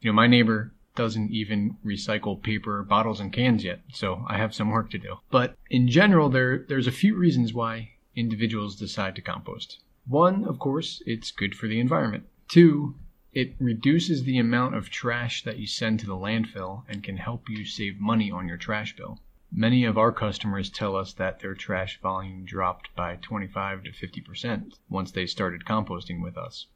You 0.00 0.10
know, 0.10 0.14
my 0.14 0.26
neighbor 0.26 0.72
doesn't 0.96 1.30
even 1.30 1.76
recycle 1.84 2.42
paper 2.42 2.82
bottles 2.82 3.20
and 3.20 3.32
cans 3.32 3.62
yet, 3.62 3.80
so 3.92 4.24
I 4.28 4.38
have 4.38 4.54
some 4.54 4.70
work 4.70 4.90
to 4.90 4.98
do. 4.98 5.16
But 5.30 5.54
in 5.70 5.88
general 5.88 6.30
there 6.30 6.58
there's 6.68 6.88
a 6.88 6.92
few 6.92 7.14
reasons 7.14 7.54
why 7.54 7.90
individuals 8.16 8.74
decide 8.74 9.14
to 9.16 9.22
compost. 9.22 9.78
One, 10.08 10.44
of 10.44 10.60
course, 10.60 11.02
it's 11.04 11.32
good 11.32 11.56
for 11.56 11.66
the 11.66 11.80
environment. 11.80 12.28
Two, 12.46 12.94
it 13.32 13.56
reduces 13.58 14.22
the 14.22 14.38
amount 14.38 14.76
of 14.76 14.88
trash 14.88 15.42
that 15.42 15.58
you 15.58 15.66
send 15.66 15.98
to 15.98 16.06
the 16.06 16.14
landfill 16.14 16.84
and 16.88 17.02
can 17.02 17.16
help 17.16 17.48
you 17.48 17.64
save 17.64 17.98
money 17.98 18.30
on 18.30 18.46
your 18.46 18.56
trash 18.56 18.94
bill. 18.94 19.18
Many 19.50 19.84
of 19.84 19.98
our 19.98 20.12
customers 20.12 20.70
tell 20.70 20.94
us 20.94 21.12
that 21.14 21.40
their 21.40 21.54
trash 21.54 22.00
volume 22.00 22.44
dropped 22.44 22.94
by 22.94 23.16
25 23.16 23.82
to 23.82 23.90
50% 23.90 24.74
once 24.88 25.10
they 25.10 25.26
started 25.26 25.64
composting 25.64 26.22
with 26.22 26.38
us. 26.38 26.66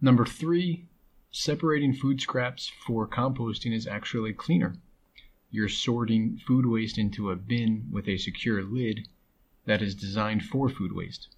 Number 0.00 0.24
three, 0.24 0.86
separating 1.30 1.92
food 1.92 2.18
scraps 2.18 2.72
for 2.86 3.06
composting 3.06 3.74
is 3.74 3.86
actually 3.86 4.32
cleaner. 4.32 4.78
You're 5.50 5.68
sorting 5.68 6.38
food 6.38 6.64
waste 6.64 6.96
into 6.96 7.30
a 7.30 7.36
bin 7.36 7.88
with 7.90 8.08
a 8.08 8.16
secure 8.16 8.62
lid 8.62 9.06
that 9.66 9.82
is 9.82 9.94
designed 9.94 10.44
for 10.44 10.70
food 10.70 10.92
waste 10.92 11.28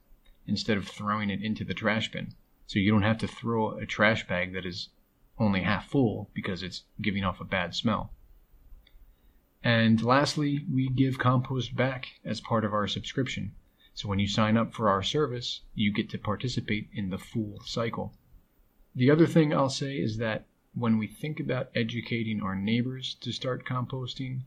instead 0.51 0.77
of 0.77 0.87
throwing 0.87 1.31
it 1.31 1.43
into 1.43 1.65
the 1.65 1.73
trash 1.73 2.13
bin. 2.13 2.35
So 2.67 2.79
you 2.79 2.91
don't 2.91 3.03
have 3.03 3.19
to 3.19 3.27
throw 3.27 3.79
a 3.79 3.87
trash 3.87 4.27
bag 4.27 4.53
that 4.53 4.67
is 4.67 4.91
only 5.39 5.63
half 5.63 5.89
full 5.89 6.29
because 6.35 6.63
it's 6.63 6.83
giving 7.01 7.25
off 7.25 7.41
a 7.41 7.45
bad 7.45 7.75
smell. 7.75 8.13
And 9.63 10.03
lastly, 10.03 10.67
we 10.71 10.89
give 10.89 11.19
compost 11.19 11.75
back 11.75 12.07
as 12.25 12.41
part 12.41 12.65
of 12.65 12.75
our 12.75 12.87
subscription. 12.87 13.55
So 13.95 14.09
when 14.09 14.19
you 14.19 14.27
sign 14.27 14.57
up 14.57 14.75
for 14.75 14.89
our 14.89 15.03
service, 15.03 15.63
you 15.75 15.93
get 15.93 16.11
to 16.11 16.19
participate 16.19 16.89
in 16.93 17.11
the 17.11 17.19
full 17.19 17.61
cycle. 17.65 18.15
The 18.95 19.11
other 19.11 19.27
thing 19.27 19.53
I'll 19.53 19.71
say 19.71 19.97
is 19.97 20.19
that 20.19 20.47
when 20.75 20.99
we 20.99 21.07
think 21.07 21.41
about 21.41 21.71
educating 21.75 22.43
our 22.43 22.55
neighbors 22.55 23.15
to 23.21 23.33
start 23.33 23.67
composting, 23.67 24.43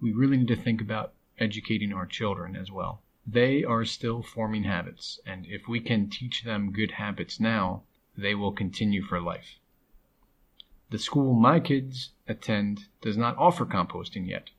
we 0.00 0.12
really 0.12 0.38
need 0.38 0.48
to 0.48 0.56
think 0.56 0.80
about 0.80 1.14
educating 1.38 1.92
our 1.92 2.06
children 2.06 2.56
as 2.56 2.70
well. 2.70 3.02
They 3.26 3.64
are 3.64 3.84
still 3.84 4.22
forming 4.22 4.64
habits, 4.64 5.20
and 5.26 5.46
if 5.46 5.68
we 5.68 5.80
can 5.80 6.08
teach 6.08 6.42
them 6.42 6.72
good 6.72 6.92
habits 6.92 7.38
now, 7.38 7.84
they 8.16 8.34
will 8.34 8.52
continue 8.52 9.02
for 9.02 9.20
life. 9.20 9.58
The 10.90 10.98
school 10.98 11.34
my 11.34 11.60
kids 11.60 12.12
attend 12.26 12.88
does 13.00 13.16
not 13.16 13.36
offer 13.36 13.66
composting 13.66 14.26
yet, 14.26 14.50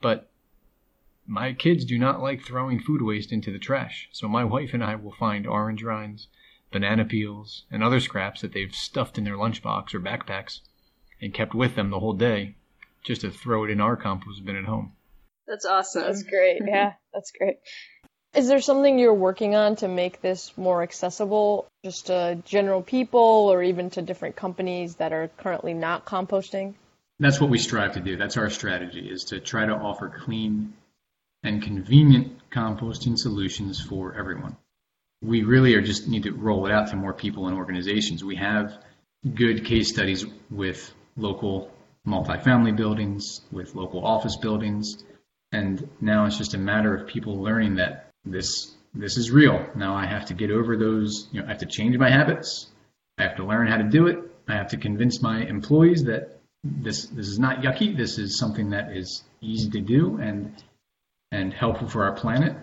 but 0.00 0.30
my 1.26 1.52
kids 1.52 1.84
do 1.84 1.98
not 1.98 2.20
like 2.20 2.42
throwing 2.42 2.78
food 2.78 3.02
waste 3.02 3.32
into 3.32 3.50
the 3.50 3.58
trash, 3.58 4.08
so 4.12 4.28
my 4.28 4.44
wife 4.44 4.72
and 4.72 4.84
I 4.84 4.94
will 4.94 5.12
find 5.12 5.46
orange 5.46 5.82
rinds, 5.82 6.28
banana 6.70 7.04
peels, 7.04 7.64
and 7.70 7.82
other 7.82 8.00
scraps 8.00 8.40
that 8.42 8.52
they've 8.52 8.74
stuffed 8.74 9.18
in 9.18 9.24
their 9.24 9.36
lunchbox 9.36 9.94
or 9.94 10.00
backpacks 10.00 10.60
and 11.20 11.34
kept 11.34 11.54
with 11.54 11.74
them 11.74 11.90
the 11.90 12.00
whole 12.00 12.14
day 12.14 12.56
just 13.02 13.22
to 13.22 13.30
throw 13.30 13.64
it 13.64 13.70
in 13.70 13.80
our 13.80 13.96
compost 13.96 14.44
bin 14.44 14.56
at 14.56 14.64
home. 14.64 14.92
That's 15.46 15.64
awesome. 15.64 16.02
That's 16.02 16.22
great. 16.22 16.62
Yeah, 16.66 16.94
that's 17.12 17.32
great. 17.32 17.56
Is 18.34 18.48
there 18.48 18.60
something 18.60 18.98
you're 18.98 19.14
working 19.14 19.54
on 19.54 19.76
to 19.76 19.88
make 19.88 20.20
this 20.20 20.52
more 20.56 20.82
accessible 20.82 21.68
just 21.84 22.06
to 22.06 22.42
general 22.44 22.82
people 22.82 23.20
or 23.20 23.62
even 23.62 23.90
to 23.90 24.02
different 24.02 24.34
companies 24.34 24.96
that 24.96 25.12
are 25.12 25.28
currently 25.36 25.72
not 25.72 26.04
composting? 26.04 26.74
That's 27.20 27.40
what 27.40 27.48
we 27.48 27.58
strive 27.58 27.92
to 27.92 28.00
do. 28.00 28.16
That's 28.16 28.36
our 28.36 28.50
strategy 28.50 29.08
is 29.08 29.24
to 29.26 29.38
try 29.38 29.66
to 29.66 29.72
offer 29.72 30.08
clean 30.08 30.72
and 31.44 31.62
convenient 31.62 32.38
composting 32.50 33.16
solutions 33.16 33.80
for 33.80 34.14
everyone. 34.18 34.56
We 35.22 35.44
really 35.44 35.74
are 35.74 35.82
just 35.82 36.08
need 36.08 36.24
to 36.24 36.32
roll 36.32 36.66
it 36.66 36.72
out 36.72 36.88
to 36.88 36.96
more 36.96 37.12
people 37.12 37.46
and 37.46 37.56
organizations. 37.56 38.24
We 38.24 38.36
have 38.36 38.76
good 39.32 39.64
case 39.64 39.90
studies 39.90 40.26
with 40.50 40.92
local 41.16 41.70
multifamily 42.06 42.76
buildings, 42.76 43.40
with 43.52 43.74
local 43.74 44.04
office 44.04 44.36
buildings, 44.36 45.04
and 45.54 45.88
now 46.00 46.26
it's 46.26 46.36
just 46.36 46.54
a 46.54 46.58
matter 46.58 46.94
of 46.94 47.06
people 47.06 47.40
learning 47.40 47.76
that 47.76 48.10
this 48.24 48.72
this 48.92 49.16
is 49.16 49.30
real. 49.30 49.66
Now 49.74 49.94
I 49.94 50.06
have 50.06 50.26
to 50.26 50.34
get 50.34 50.50
over 50.50 50.76
those, 50.76 51.28
you 51.32 51.40
know, 51.40 51.46
I 51.46 51.50
have 51.50 51.58
to 51.58 51.66
change 51.66 51.96
my 51.96 52.10
habits. 52.10 52.68
I 53.18 53.22
have 53.22 53.36
to 53.36 53.44
learn 53.44 53.68
how 53.68 53.76
to 53.76 53.84
do 53.84 54.06
it. 54.08 54.18
I 54.48 54.54
have 54.54 54.68
to 54.68 54.76
convince 54.76 55.22
my 55.22 55.42
employees 55.42 56.04
that 56.04 56.40
this 56.64 57.06
this 57.06 57.28
is 57.28 57.38
not 57.38 57.62
yucky. 57.62 57.96
This 57.96 58.18
is 58.18 58.38
something 58.38 58.70
that 58.70 58.96
is 58.96 59.22
easy 59.40 59.70
to 59.70 59.80
do 59.80 60.18
and 60.20 60.52
and 61.30 61.52
helpful 61.52 61.88
for 61.88 62.04
our 62.04 62.12
planet. 62.12 62.56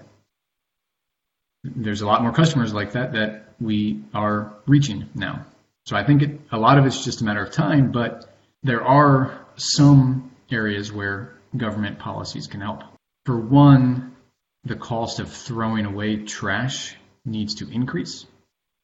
There's 1.63 2.01
a 2.01 2.07
lot 2.07 2.21
more 2.21 2.33
customers 2.33 2.73
like 2.73 2.93
that 2.93 3.13
that 3.13 3.53
we 3.59 4.03
are 4.13 4.53
reaching 4.65 5.09
now. 5.15 5.45
So 5.85 5.95
I 5.95 6.03
think 6.05 6.21
it, 6.21 6.41
a 6.51 6.57
lot 6.57 6.77
of 6.77 6.85
it's 6.85 7.03
just 7.03 7.21
a 7.21 7.23
matter 7.23 7.43
of 7.43 7.51
time, 7.51 7.91
but 7.91 8.25
there 8.63 8.83
are 8.83 9.45
some 9.55 10.31
areas 10.51 10.91
where 10.91 11.40
government 11.55 11.99
policies 11.99 12.47
can 12.47 12.61
help. 12.61 12.83
For 13.25 13.37
one, 13.37 14.15
the 14.63 14.75
cost 14.75 15.19
of 15.19 15.31
throwing 15.31 15.85
away 15.85 16.17
trash 16.17 16.95
needs 17.25 17.55
to 17.55 17.69
increase. 17.69 18.25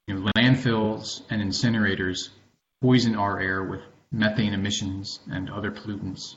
You 0.08 0.16
know, 0.16 0.32
landfills 0.36 1.22
and 1.30 1.42
incinerators 1.42 2.30
poison 2.82 3.16
our 3.16 3.40
air 3.40 3.64
with 3.64 3.82
methane 4.12 4.54
emissions 4.54 5.20
and 5.30 5.50
other 5.50 5.72
pollutants, 5.72 6.36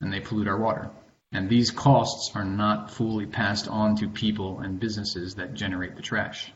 and 0.00 0.12
they 0.12 0.20
pollute 0.20 0.48
our 0.48 0.58
water. 0.58 0.90
And 1.32 1.48
these 1.48 1.70
costs 1.70 2.34
are 2.34 2.44
not 2.44 2.90
fully 2.90 3.26
passed 3.26 3.68
on 3.68 3.96
to 3.96 4.08
people 4.08 4.60
and 4.60 4.80
businesses 4.80 5.34
that 5.34 5.54
generate 5.54 5.96
the 5.96 6.02
trash. 6.02 6.52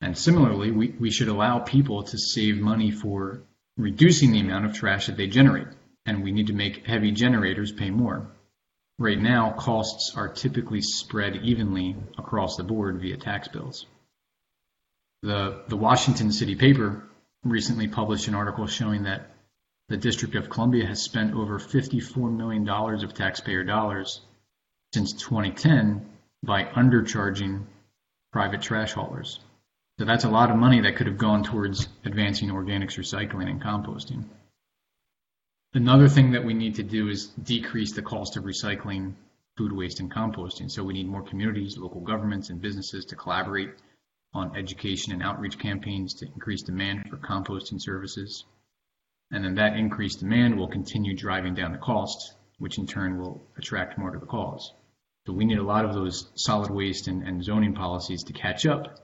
And 0.00 0.18
similarly, 0.18 0.70
we, 0.70 0.88
we 0.88 1.10
should 1.10 1.28
allow 1.28 1.60
people 1.60 2.02
to 2.02 2.18
save 2.18 2.58
money 2.58 2.90
for 2.90 3.42
reducing 3.76 4.32
the 4.32 4.40
amount 4.40 4.66
of 4.66 4.74
trash 4.74 5.06
that 5.06 5.16
they 5.16 5.28
generate 5.28 5.68
and 6.06 6.22
we 6.22 6.32
need 6.32 6.48
to 6.48 6.52
make 6.52 6.86
heavy 6.86 7.12
generators 7.12 7.72
pay 7.72 7.90
more. 7.90 8.26
Right 8.98 9.20
now, 9.20 9.52
costs 9.52 10.14
are 10.16 10.28
typically 10.28 10.82
spread 10.82 11.36
evenly 11.36 11.96
across 12.18 12.56
the 12.56 12.64
board 12.64 13.00
via 13.00 13.16
tax 13.16 13.48
bills. 13.48 13.86
The, 15.22 15.62
the 15.68 15.76
Washington 15.76 16.32
City 16.32 16.54
paper 16.54 17.04
recently 17.44 17.88
published 17.88 18.28
an 18.28 18.34
article 18.34 18.66
showing 18.66 19.04
that 19.04 19.30
the 19.88 19.96
District 19.96 20.34
of 20.34 20.50
Columbia 20.50 20.86
has 20.86 21.02
spent 21.02 21.34
over 21.34 21.58
$54 21.58 22.34
million 22.34 22.68
of 22.68 23.14
taxpayer 23.14 23.64
dollars 23.64 24.20
since 24.92 25.12
2010 25.12 26.06
by 26.42 26.64
undercharging 26.64 27.64
private 28.32 28.62
trash 28.62 28.92
haulers. 28.92 29.40
So 29.98 30.04
that's 30.04 30.24
a 30.24 30.30
lot 30.30 30.50
of 30.50 30.56
money 30.56 30.80
that 30.80 30.96
could 30.96 31.06
have 31.06 31.18
gone 31.18 31.44
towards 31.44 31.86
advancing 32.04 32.48
organics 32.48 32.98
recycling 32.98 33.50
and 33.50 33.62
composting. 33.62 34.24
Another 35.74 36.06
thing 36.06 36.32
that 36.32 36.44
we 36.44 36.52
need 36.52 36.74
to 36.74 36.82
do 36.82 37.08
is 37.08 37.28
decrease 37.28 37.92
the 37.92 38.02
cost 38.02 38.36
of 38.36 38.44
recycling 38.44 39.14
food 39.56 39.72
waste 39.72 40.00
and 40.00 40.12
composting. 40.12 40.70
So 40.70 40.84
we 40.84 40.92
need 40.92 41.08
more 41.08 41.22
communities, 41.22 41.78
local 41.78 42.02
governments, 42.02 42.50
and 42.50 42.60
businesses 42.60 43.06
to 43.06 43.16
collaborate 43.16 43.70
on 44.34 44.54
education 44.54 45.14
and 45.14 45.22
outreach 45.22 45.58
campaigns 45.58 46.12
to 46.14 46.26
increase 46.26 46.62
demand 46.62 47.08
for 47.08 47.16
composting 47.16 47.80
services. 47.80 48.44
And 49.30 49.42
then 49.42 49.54
that 49.54 49.78
increased 49.78 50.20
demand 50.20 50.58
will 50.58 50.68
continue 50.68 51.16
driving 51.16 51.54
down 51.54 51.72
the 51.72 51.78
cost, 51.78 52.34
which 52.58 52.76
in 52.76 52.86
turn 52.86 53.18
will 53.18 53.42
attract 53.56 53.96
more 53.96 54.10
to 54.10 54.18
the 54.18 54.26
cause. 54.26 54.74
So 55.26 55.32
we 55.32 55.46
need 55.46 55.58
a 55.58 55.62
lot 55.62 55.86
of 55.86 55.94
those 55.94 56.30
solid 56.34 56.70
waste 56.70 57.08
and, 57.08 57.22
and 57.26 57.42
zoning 57.42 57.74
policies 57.74 58.24
to 58.24 58.34
catch 58.34 58.66
up. 58.66 58.98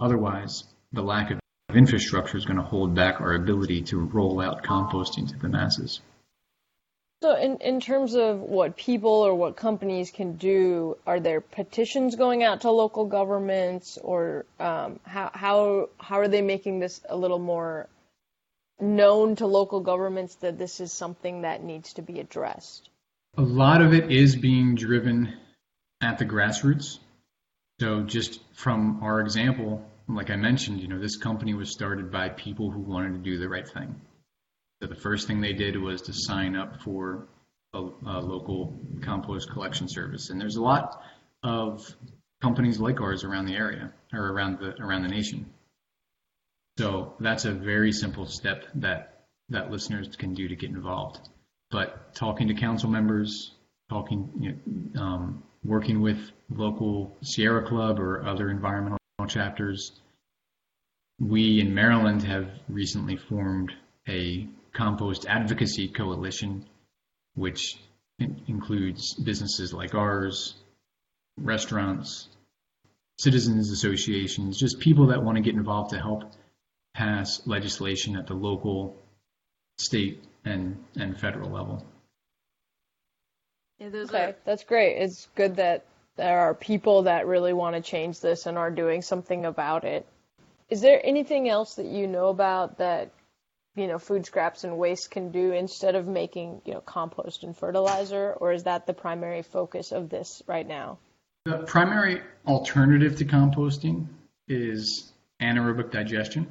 Otherwise, 0.00 0.64
the 0.92 1.02
lack 1.02 1.30
of 1.30 1.38
infrastructure 1.74 2.36
is 2.36 2.46
going 2.46 2.56
to 2.56 2.62
hold 2.62 2.94
back 2.94 3.20
our 3.20 3.34
ability 3.34 3.82
to 3.82 3.98
roll 3.98 4.40
out 4.40 4.62
composting 4.62 5.28
to 5.28 5.36
the 5.36 5.48
masses. 5.48 6.00
So, 7.20 7.36
in, 7.36 7.58
in 7.58 7.80
terms 7.80 8.14
of 8.14 8.38
what 8.38 8.76
people 8.76 9.10
or 9.10 9.34
what 9.34 9.56
companies 9.56 10.10
can 10.12 10.36
do, 10.36 10.96
are 11.04 11.18
there 11.18 11.40
petitions 11.40 12.14
going 12.14 12.44
out 12.44 12.60
to 12.60 12.70
local 12.70 13.06
governments, 13.06 13.98
or 14.00 14.46
um, 14.60 15.00
how 15.02 15.30
how 15.34 15.88
how 15.98 16.20
are 16.20 16.28
they 16.28 16.42
making 16.42 16.78
this 16.78 17.00
a 17.08 17.16
little 17.16 17.40
more 17.40 17.88
known 18.80 19.34
to 19.36 19.46
local 19.46 19.80
governments 19.80 20.36
that 20.36 20.58
this 20.58 20.78
is 20.78 20.92
something 20.92 21.42
that 21.42 21.64
needs 21.64 21.94
to 21.94 22.02
be 22.02 22.20
addressed? 22.20 22.88
A 23.36 23.42
lot 23.42 23.82
of 23.82 23.92
it 23.92 24.12
is 24.12 24.36
being 24.36 24.76
driven 24.76 25.36
at 26.00 26.18
the 26.18 26.24
grassroots. 26.24 26.98
So, 27.80 28.02
just 28.02 28.40
from 28.54 29.02
our 29.02 29.20
example, 29.20 29.84
like 30.08 30.30
I 30.30 30.36
mentioned, 30.36 30.80
you 30.80 30.88
know, 30.88 30.98
this 30.98 31.16
company 31.16 31.54
was 31.54 31.70
started 31.70 32.10
by 32.10 32.30
people 32.30 32.70
who 32.70 32.80
wanted 32.80 33.12
to 33.12 33.18
do 33.18 33.38
the 33.38 33.48
right 33.48 33.68
thing. 33.68 34.00
So 34.80 34.88
the 34.88 34.94
first 34.94 35.26
thing 35.26 35.40
they 35.40 35.52
did 35.52 35.76
was 35.76 36.02
to 36.02 36.12
sign 36.12 36.56
up 36.56 36.80
for 36.82 37.28
a, 37.74 37.78
a 37.78 38.20
local 38.20 38.80
compost 39.02 39.50
collection 39.50 39.88
service, 39.88 40.30
and 40.30 40.40
there's 40.40 40.56
a 40.56 40.62
lot 40.62 41.02
of 41.42 41.84
companies 42.40 42.78
like 42.78 43.00
ours 43.00 43.24
around 43.24 43.46
the 43.46 43.54
area 43.54 43.92
or 44.12 44.32
around 44.32 44.60
the 44.60 44.74
around 44.80 45.02
the 45.02 45.08
nation. 45.08 45.46
So 46.78 47.14
that's 47.18 47.44
a 47.44 47.52
very 47.52 47.92
simple 47.92 48.26
step 48.26 48.64
that 48.76 49.24
that 49.48 49.70
listeners 49.70 50.14
can 50.16 50.32
do 50.34 50.48
to 50.48 50.56
get 50.56 50.70
involved. 50.70 51.28
But 51.70 52.14
talking 52.14 52.48
to 52.48 52.54
council 52.54 52.88
members, 52.88 53.52
talking, 53.90 54.30
you 54.38 54.58
know, 54.94 55.02
um, 55.02 55.42
working 55.64 56.00
with 56.00 56.18
local 56.50 57.16
Sierra 57.22 57.66
Club 57.66 57.98
or 57.98 58.24
other 58.26 58.48
environmental 58.50 58.98
chapters, 59.28 59.92
we 61.20 61.60
in 61.60 61.74
Maryland 61.74 62.22
have 62.22 62.48
recently 62.68 63.16
formed 63.16 63.72
a 64.08 64.46
Compost 64.72 65.26
Advocacy 65.26 65.88
Coalition, 65.88 66.64
which 67.34 67.78
includes 68.18 69.14
businesses 69.14 69.72
like 69.72 69.94
ours, 69.94 70.54
restaurants, 71.36 72.28
citizens 73.18 73.70
associations, 73.70 74.58
just 74.58 74.78
people 74.78 75.08
that 75.08 75.22
want 75.22 75.36
to 75.36 75.42
get 75.42 75.54
involved 75.54 75.90
to 75.90 75.98
help 75.98 76.24
pass 76.94 77.46
legislation 77.46 78.16
at 78.16 78.26
the 78.26 78.34
local, 78.34 78.96
state, 79.78 80.22
and, 80.44 80.82
and 80.96 81.18
federal 81.18 81.50
level. 81.50 81.84
Yeah, 83.78 83.88
okay, 83.88 84.24
are... 84.24 84.34
that's 84.44 84.64
great. 84.64 84.96
It's 84.96 85.28
good 85.34 85.56
that 85.56 85.84
there 86.18 86.40
are 86.40 86.54
people 86.54 87.04
that 87.04 87.26
really 87.26 87.52
want 87.54 87.76
to 87.76 87.80
change 87.80 88.20
this 88.20 88.44
and 88.44 88.58
are 88.58 88.70
doing 88.70 89.00
something 89.00 89.46
about 89.46 89.84
it. 89.84 90.06
Is 90.68 90.82
there 90.82 91.00
anything 91.02 91.48
else 91.48 91.76
that 91.76 91.86
you 91.86 92.06
know 92.06 92.28
about 92.28 92.78
that 92.78 93.10
you 93.76 93.86
know 93.86 93.98
food 93.98 94.26
scraps 94.26 94.64
and 94.64 94.76
waste 94.76 95.10
can 95.10 95.30
do 95.30 95.52
instead 95.52 95.94
of 95.94 96.06
making 96.06 96.60
you 96.64 96.74
know 96.74 96.80
compost 96.80 97.44
and 97.44 97.56
fertilizer 97.56 98.34
or 98.40 98.52
is 98.52 98.64
that 98.64 98.86
the 98.86 98.92
primary 98.92 99.42
focus 99.42 99.92
of 99.92 100.10
this 100.10 100.42
right 100.46 100.66
now 100.66 100.98
the 101.44 101.58
primary 101.58 102.20
alternative 102.46 103.16
to 103.16 103.24
composting 103.24 104.06
is 104.48 105.12
anaerobic 105.40 105.92
digestion 105.92 106.46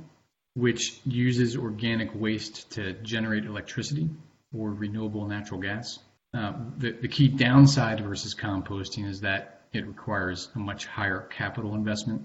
which 0.53 1.01
uses 1.05 1.57
organic 1.57 2.09
waste 2.15 2.71
to 2.71 2.93
generate 2.93 3.43
electricity 3.43 4.09
or 4.57 4.71
renewable 4.71 5.27
natural 5.27 5.59
gas 5.59 5.99
uh, 6.33 6.53
the, 6.77 6.91
the 6.91 7.07
key 7.07 7.27
downside 7.27 7.99
versus 7.99 8.35
composting 8.35 9.05
is 9.05 9.21
that 9.21 9.56
it 9.73 9.85
requires 9.87 10.49
a 10.55 10.59
much 10.59 10.85
higher 10.85 11.27
capital 11.29 11.75
investment 11.75 12.21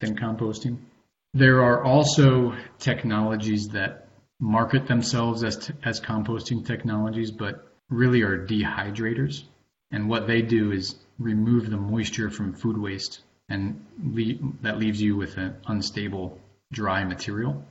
than 0.00 0.16
composting 0.16 0.78
there 1.34 1.62
are 1.62 1.82
also 1.82 2.54
technologies 2.78 3.68
that 3.68 4.08
market 4.38 4.86
themselves 4.86 5.42
as, 5.42 5.56
t- 5.56 5.72
as 5.82 6.00
composting 6.00 6.64
technologies, 6.64 7.30
but 7.30 7.72
really 7.88 8.22
are 8.22 8.46
dehydrators. 8.46 9.44
And 9.90 10.08
what 10.08 10.26
they 10.26 10.42
do 10.42 10.72
is 10.72 10.96
remove 11.18 11.70
the 11.70 11.76
moisture 11.76 12.28
from 12.28 12.52
food 12.52 12.76
waste, 12.76 13.20
and 13.48 13.84
le- 14.04 14.38
that 14.60 14.78
leaves 14.78 15.00
you 15.00 15.16
with 15.16 15.38
an 15.38 15.56
unstable, 15.66 16.38
dry 16.70 17.04
material. 17.04 17.64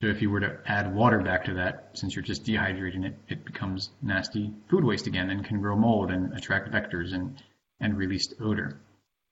So 0.00 0.08
if 0.08 0.22
you 0.22 0.30
were 0.30 0.40
to 0.40 0.58
add 0.66 0.94
water 0.94 1.20
back 1.20 1.44
to 1.46 1.54
that, 1.54 1.90
since 1.94 2.14
you're 2.14 2.22
just 2.22 2.44
dehydrating 2.44 3.04
it, 3.04 3.18
it 3.28 3.44
becomes 3.44 3.90
nasty 4.00 4.52
food 4.68 4.84
waste 4.84 5.06
again 5.06 5.30
and 5.30 5.44
can 5.44 5.60
grow 5.60 5.76
mold 5.76 6.10
and 6.10 6.32
attract 6.34 6.70
vectors 6.70 7.12
and, 7.14 7.42
and 7.80 7.96
released 7.96 8.34
odor. 8.40 8.80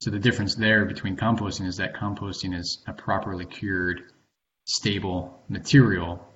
So 0.00 0.10
the 0.10 0.18
difference 0.18 0.54
there 0.54 0.84
between 0.84 1.16
composting 1.16 1.66
is 1.66 1.76
that 1.78 1.94
composting 1.94 2.54
is 2.58 2.82
a 2.86 2.92
properly 2.92 3.46
cured, 3.46 4.02
stable 4.66 5.42
material 5.48 6.26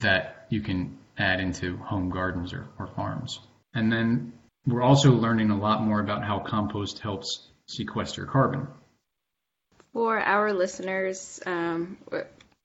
that 0.00 0.46
you 0.50 0.60
can 0.60 0.98
add 1.16 1.40
into 1.40 1.76
home 1.78 2.10
gardens 2.10 2.52
or, 2.52 2.66
or 2.78 2.86
farms. 2.88 3.40
And 3.74 3.90
then 3.90 4.32
we're 4.66 4.82
also 4.82 5.12
learning 5.12 5.50
a 5.50 5.58
lot 5.58 5.82
more 5.82 6.00
about 6.00 6.24
how 6.24 6.38
compost 6.38 6.98
helps 6.98 7.48
sequester 7.66 8.26
carbon. 8.26 8.66
For 9.92 10.18
our 10.18 10.52
listeners 10.52 11.40
um, 11.46 11.98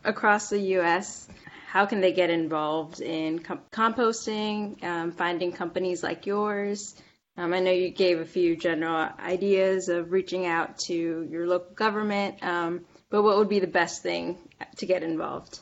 across 0.04 0.50
the 0.50 0.60
U.S., 0.60 1.28
how 1.68 1.86
can 1.86 2.02
they 2.02 2.14
get 2.14 2.32
involved 2.32 3.00
in 3.00 3.40
com- 3.40 3.62
composting, 3.72 4.84
um, 4.84 5.12
finding 5.12 5.52
companies 5.52 6.02
like 6.02 6.26
yours? 6.26 6.96
Um, 7.40 7.54
I 7.54 7.62
know 7.62 7.72
you 7.72 7.90
gave 7.90 8.20
a 8.20 8.26
few 8.26 8.58
general 8.58 9.10
ideas 9.18 9.88
of 9.88 10.12
reaching 10.12 10.46
out 10.46 10.78
to 10.80 11.26
your 11.32 11.48
local 11.48 11.74
government, 11.74 12.44
um, 12.44 12.82
but 13.10 13.24
what 13.24 13.38
would 13.38 13.48
be 13.48 13.62
the 13.62 13.68
best 13.68 14.04
thing 14.04 14.38
to 14.76 14.86
get 14.86 15.04
involved? 15.04 15.58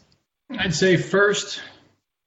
I'd 0.49 0.73
say 0.73 0.97
first, 0.97 1.61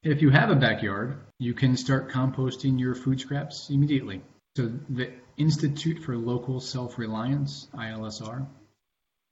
if 0.04 0.22
you 0.22 0.30
have 0.30 0.50
a 0.50 0.54
backyard, 0.54 1.18
you 1.40 1.52
can 1.52 1.76
start 1.76 2.12
composting 2.12 2.78
your 2.78 2.94
food 2.94 3.20
scraps 3.20 3.70
immediately. 3.70 4.22
So 4.56 4.70
the 4.88 5.10
Institute 5.36 6.04
for 6.04 6.16
Local 6.16 6.60
Self-Reliance, 6.60 7.66
ILSR, 7.74 8.46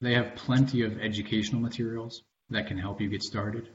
they 0.00 0.14
have 0.14 0.34
plenty 0.34 0.82
of 0.82 1.00
educational 1.00 1.60
materials 1.60 2.24
that 2.50 2.66
can 2.66 2.76
help 2.76 3.00
you 3.00 3.08
get 3.08 3.22
started. 3.22 3.68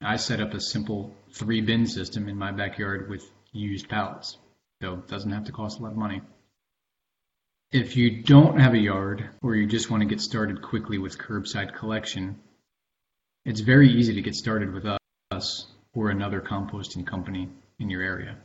I 0.00 0.16
set 0.16 0.40
up 0.40 0.54
a 0.54 0.60
simple 0.60 1.14
three 1.32 1.60
bin 1.60 1.86
system 1.86 2.28
in 2.28 2.36
my 2.36 2.50
backyard 2.50 3.08
with 3.08 3.30
used 3.52 3.88
pallets, 3.88 4.38
so 4.82 4.94
it 4.94 5.08
doesn't 5.08 5.30
have 5.30 5.44
to 5.44 5.52
cost 5.52 5.78
a 5.78 5.82
lot 5.82 5.92
of 5.92 5.98
money. 5.98 6.22
If 7.72 7.96
you 7.96 8.22
don't 8.22 8.60
have 8.60 8.74
a 8.74 8.78
yard 8.78 9.28
or 9.42 9.56
you 9.56 9.66
just 9.66 9.90
want 9.90 10.02
to 10.02 10.08
get 10.08 10.20
started 10.20 10.62
quickly 10.62 10.98
with 10.98 11.18
curbside 11.18 11.74
collection, 11.74 12.38
it's 13.44 13.60
very 13.60 13.90
easy 13.90 14.14
to 14.14 14.22
get 14.22 14.34
started 14.34 14.72
with 14.72 14.86
us 15.30 15.66
or 15.94 16.10
another 16.10 16.40
composting 16.40 17.06
company 17.06 17.48
in 17.78 17.90
your 17.90 18.02
area. 18.02 18.36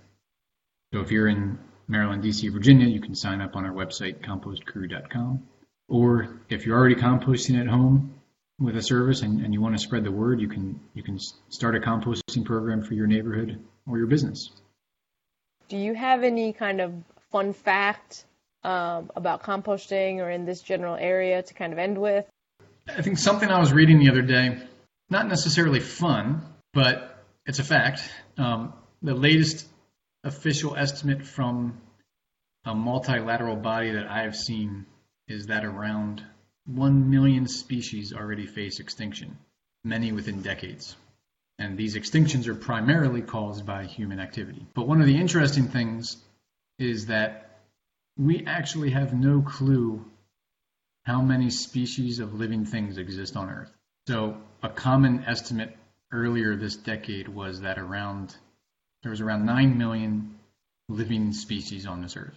So 0.93 1.01
if 1.01 1.11
you're 1.11 1.27
in 1.27 1.59
Maryland, 1.87 2.23
DC, 2.23 2.51
Virginia, 2.51 2.87
you 2.87 3.01
can 3.01 3.15
sign 3.15 3.41
up 3.41 3.55
on 3.55 3.65
our 3.65 3.71
website, 3.73 4.21
compostcrew.com. 4.21 5.43
Or 5.87 6.41
if 6.49 6.65
you're 6.65 6.77
already 6.77 6.95
composting 6.95 7.59
at 7.59 7.67
home 7.67 8.13
with 8.59 8.77
a 8.77 8.81
service 8.81 9.21
and, 9.21 9.43
and 9.43 9.53
you 9.53 9.61
want 9.61 9.75
to 9.75 9.81
spread 9.81 10.03
the 10.03 10.11
word, 10.11 10.39
you 10.39 10.47
can 10.47 10.79
you 10.93 11.01
can 11.01 11.17
start 11.49 11.75
a 11.75 11.79
composting 11.79 12.45
program 12.45 12.83
for 12.83 12.93
your 12.93 13.07
neighborhood 13.07 13.59
or 13.87 13.97
your 13.97 14.07
business. 14.07 14.51
Do 15.69 15.77
you 15.77 15.93
have 15.93 16.23
any 16.23 16.51
kind 16.51 16.81
of 16.81 16.93
fun 17.31 17.53
fact 17.53 18.25
um, 18.63 19.11
about 19.15 19.43
composting 19.43 20.17
or 20.17 20.29
in 20.29 20.45
this 20.45 20.61
general 20.61 20.95
area 20.95 21.41
to 21.41 21.53
kind 21.53 21.71
of 21.71 21.79
end 21.79 21.97
with? 21.97 22.25
I 22.87 23.01
think 23.01 23.17
something 23.17 23.49
I 23.49 23.59
was 23.59 23.71
reading 23.71 23.99
the 23.99 24.09
other 24.09 24.23
day 24.23 24.57
not 25.09 25.27
necessarily 25.27 25.79
fun, 25.79 26.41
but 26.73 27.23
it's 27.45 27.59
a 27.59 27.63
fact. 27.63 28.01
Um, 28.37 28.73
the 29.01 29.13
latest 29.13 29.67
official 30.23 30.75
estimate 30.75 31.25
from 31.25 31.79
a 32.65 32.75
multilateral 32.75 33.55
body 33.55 33.91
that 33.91 34.07
I 34.07 34.23
have 34.23 34.35
seen 34.35 34.85
is 35.27 35.47
that 35.47 35.65
around 35.65 36.23
1 36.65 37.09
million 37.09 37.47
species 37.47 38.13
already 38.13 38.45
face 38.45 38.79
extinction, 38.79 39.37
many 39.83 40.11
within 40.11 40.41
decades. 40.41 40.95
And 41.59 41.77
these 41.77 41.95
extinctions 41.95 42.47
are 42.47 42.55
primarily 42.55 43.21
caused 43.21 43.65
by 43.65 43.83
human 43.83 44.19
activity. 44.19 44.65
But 44.73 44.87
one 44.87 45.01
of 45.01 45.07
the 45.07 45.17
interesting 45.17 45.67
things 45.67 46.17
is 46.79 47.07
that 47.07 47.59
we 48.17 48.45
actually 48.47 48.91
have 48.91 49.13
no 49.13 49.41
clue 49.41 50.05
how 51.03 51.21
many 51.21 51.49
species 51.49 52.19
of 52.19 52.33
living 52.33 52.65
things 52.65 52.97
exist 52.97 53.35
on 53.35 53.49
Earth. 53.49 53.71
So, 54.07 54.37
a 54.63 54.69
common 54.69 55.23
estimate 55.25 55.77
earlier 56.11 56.55
this 56.55 56.75
decade 56.75 57.27
was 57.27 57.61
that 57.61 57.77
around 57.77 58.35
there 59.03 59.11
was 59.11 59.21
around 59.21 59.45
9 59.45 59.77
million 59.77 60.35
living 60.89 61.31
species 61.31 61.85
on 61.85 62.01
this 62.01 62.17
earth. 62.17 62.35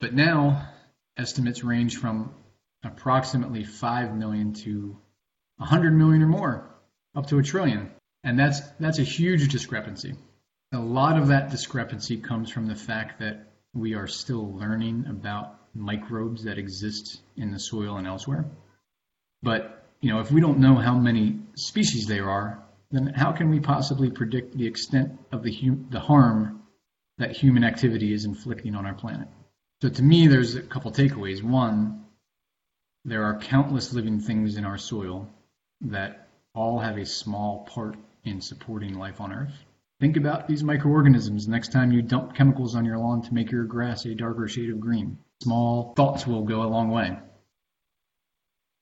But 0.00 0.14
now 0.14 0.68
estimates 1.16 1.64
range 1.64 1.96
from 1.96 2.34
approximately 2.84 3.64
5 3.64 4.14
million 4.14 4.52
to 4.64 4.96
100 5.56 5.92
million 5.92 6.22
or 6.22 6.26
more, 6.26 6.70
up 7.14 7.26
to 7.28 7.38
a 7.38 7.42
trillion. 7.42 7.90
And 8.24 8.38
that's 8.38 8.60
that's 8.80 8.98
a 8.98 9.04
huge 9.04 9.48
discrepancy. 9.52 10.14
A 10.72 10.78
lot 10.78 11.18
of 11.18 11.28
that 11.28 11.50
discrepancy 11.50 12.16
comes 12.16 12.50
from 12.50 12.66
the 12.66 12.74
fact 12.74 13.20
that 13.20 13.52
we 13.74 13.94
are 13.94 14.06
still 14.06 14.52
learning 14.54 15.04
about 15.08 15.60
microbes 15.74 16.44
that 16.44 16.58
exist 16.58 17.20
in 17.36 17.52
the 17.52 17.58
soil 17.58 17.96
and 17.96 18.06
elsewhere. 18.06 18.46
But, 19.42 19.86
you 20.00 20.10
know, 20.10 20.20
if 20.20 20.30
we 20.30 20.40
don't 20.40 20.58
know 20.58 20.76
how 20.76 20.96
many 20.96 21.40
species 21.54 22.06
there 22.06 22.30
are, 22.30 22.62
then 22.90 23.08
how 23.08 23.32
can 23.32 23.50
we 23.50 23.60
possibly 23.60 24.10
predict 24.10 24.56
the 24.56 24.66
extent 24.66 25.18
of 25.32 25.42
the, 25.42 25.52
hum- 25.52 25.88
the 25.90 26.00
harm 26.00 26.62
that 27.18 27.32
human 27.32 27.64
activity 27.64 28.12
is 28.12 28.24
inflicting 28.24 28.74
on 28.74 28.86
our 28.86 28.94
planet? 28.94 29.28
So 29.82 29.88
to 29.88 30.02
me, 30.02 30.28
there's 30.28 30.54
a 30.54 30.62
couple 30.62 30.90
takeaways. 30.92 31.42
One, 31.42 32.04
there 33.04 33.24
are 33.24 33.38
countless 33.38 33.92
living 33.92 34.20
things 34.20 34.56
in 34.56 34.64
our 34.64 34.78
soil 34.78 35.28
that 35.82 36.28
all 36.54 36.78
have 36.78 36.96
a 36.96 37.04
small 37.04 37.66
part 37.68 37.96
in 38.24 38.40
supporting 38.40 38.98
life 38.98 39.20
on 39.20 39.32
Earth. 39.32 39.54
Think 40.00 40.16
about 40.16 40.48
these 40.48 40.64
microorganisms 40.64 41.46
next 41.46 41.72
time 41.72 41.92
you 41.92 42.02
dump 42.02 42.34
chemicals 42.34 42.74
on 42.74 42.84
your 42.84 42.98
lawn 42.98 43.22
to 43.22 43.34
make 43.34 43.50
your 43.50 43.64
grass 43.64 44.04
a 44.04 44.14
darker 44.14 44.48
shade 44.48 44.70
of 44.70 44.80
green. 44.80 45.18
Small 45.42 45.94
thoughts 45.94 46.26
will 46.26 46.42
go 46.42 46.62
a 46.62 46.68
long 46.68 46.90
way. 46.90 47.16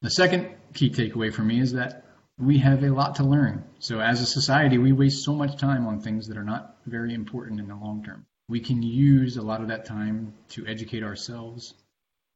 The 0.01 0.11
second 0.11 0.49
key 0.75 0.91
takeaway 0.91 1.33
for 1.33 1.43
me 1.43 1.61
is 1.61 1.73
that 1.73 2.05
we 2.39 2.59
have 2.59 2.83
a 2.83 2.91
lot 2.91 3.17
to 3.17 3.25
learn. 3.25 3.65
So, 3.79 4.01
as 4.01 4.21
a 4.21 4.27
society, 4.27 4.79
we 4.79 4.93
waste 4.93 5.25
so 5.25 5.35
much 5.35 5.59
time 5.59 5.87
on 5.87 6.01
things 6.01 6.27
that 6.29 6.37
are 6.37 6.45
not 6.45 6.77
very 6.87 7.15
important 7.15 7.61
in 7.61 7.69
the 7.69 7.77
long 7.77 8.03
term. 8.03 8.27
We 8.49 8.61
can 8.61 8.83
use 8.83 9.37
a 9.37 9.43
lot 9.43 9.61
of 9.61 9.69
that 9.69 9.85
time 9.85 10.35
to 10.51 10.67
educate 10.67 11.03
ourselves 11.03 11.75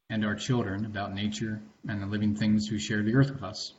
and 0.09 0.23
our 0.23 0.35
children 0.35 0.85
about 0.85 1.13
nature 1.13 1.61
and 1.87 2.01
the 2.01 2.05
living 2.05 2.35
things 2.35 2.67
who 2.67 2.79
share 2.79 3.03
the 3.03 3.15
earth 3.15 3.31
with 3.31 3.43
us. 3.43 3.73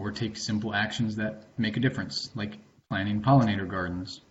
Or 0.00 0.10
take 0.10 0.38
simple 0.38 0.74
actions 0.74 1.16
that 1.16 1.44
make 1.58 1.76
a 1.76 1.80
difference, 1.80 2.30
like 2.34 2.56
planting 2.88 3.20
pollinator 3.20 3.68
gardens. 3.68 4.22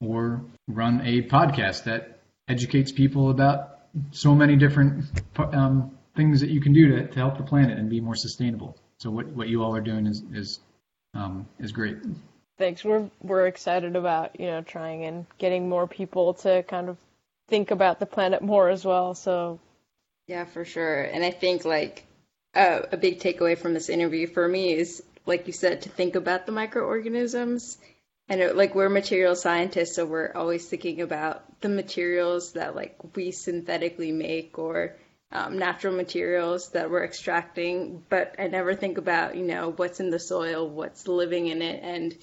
Or 0.00 0.42
run 0.66 1.00
a 1.04 1.22
podcast 1.22 1.84
that 1.84 2.18
educates 2.48 2.90
people 2.90 3.30
about 3.30 3.86
so 4.10 4.34
many 4.34 4.56
different 4.56 5.04
um, 5.38 5.96
things 6.16 6.40
that 6.40 6.50
you 6.50 6.60
can 6.60 6.72
do 6.72 6.88
to, 6.88 7.06
to 7.06 7.14
help 7.14 7.36
the 7.36 7.44
planet 7.44 7.78
and 7.78 7.88
be 7.88 8.00
more 8.00 8.16
sustainable. 8.16 8.76
So 8.98 9.10
what, 9.10 9.26
what 9.28 9.48
you 9.48 9.62
all 9.62 9.74
are 9.76 9.80
doing 9.80 10.06
is 10.06 10.24
is 10.32 10.60
um, 11.14 11.46
is 11.60 11.70
great. 11.70 11.98
Thanks. 12.58 12.84
We're 12.84 13.08
we're 13.22 13.46
excited 13.46 13.94
about 13.94 14.40
you 14.40 14.46
know 14.46 14.62
trying 14.62 15.04
and 15.04 15.26
getting 15.38 15.68
more 15.68 15.86
people 15.86 16.34
to 16.34 16.64
kind 16.64 16.88
of 16.88 16.96
think 17.48 17.70
about 17.70 18.00
the 18.00 18.06
planet 18.06 18.42
more 18.42 18.68
as 18.68 18.84
well. 18.84 19.14
So 19.14 19.60
yeah, 20.26 20.44
for 20.44 20.64
sure. 20.64 21.02
And 21.04 21.24
I 21.24 21.30
think 21.30 21.64
like 21.64 22.06
uh, 22.56 22.86
a 22.92 22.96
big 22.96 23.20
takeaway 23.20 23.56
from 23.56 23.74
this 23.74 23.88
interview 23.88 24.26
for 24.26 24.48
me 24.48 24.72
is 24.72 25.02
like 25.26 25.46
you 25.46 25.52
said 25.52 25.82
to 25.82 25.88
think 25.88 26.14
about 26.14 26.46
the 26.46 26.52
microorganisms. 26.52 27.78
And 28.28 28.40
it, 28.40 28.56
like 28.56 28.74
we're 28.74 28.88
material 28.88 29.36
scientists, 29.36 29.94
so 29.94 30.04
we're 30.04 30.32
always 30.34 30.66
thinking 30.66 31.00
about 31.00 31.60
the 31.60 31.68
materials 31.68 32.52
that 32.52 32.74
like 32.74 32.96
we 33.14 33.30
synthetically 33.30 34.10
make 34.10 34.58
or 34.58 34.96
um, 35.30 35.58
natural 35.58 35.94
materials 35.94 36.70
that 36.70 36.90
we're 36.90 37.04
extracting, 37.04 38.02
but 38.08 38.34
I 38.38 38.46
never 38.46 38.74
think 38.74 38.98
about, 38.98 39.36
you 39.36 39.44
know, 39.44 39.72
what's 39.72 40.00
in 40.00 40.10
the 40.10 40.18
soil, 40.18 40.68
what's 40.68 41.08
living 41.08 41.48
in 41.48 41.62
it, 41.62 41.80
and 41.82 42.16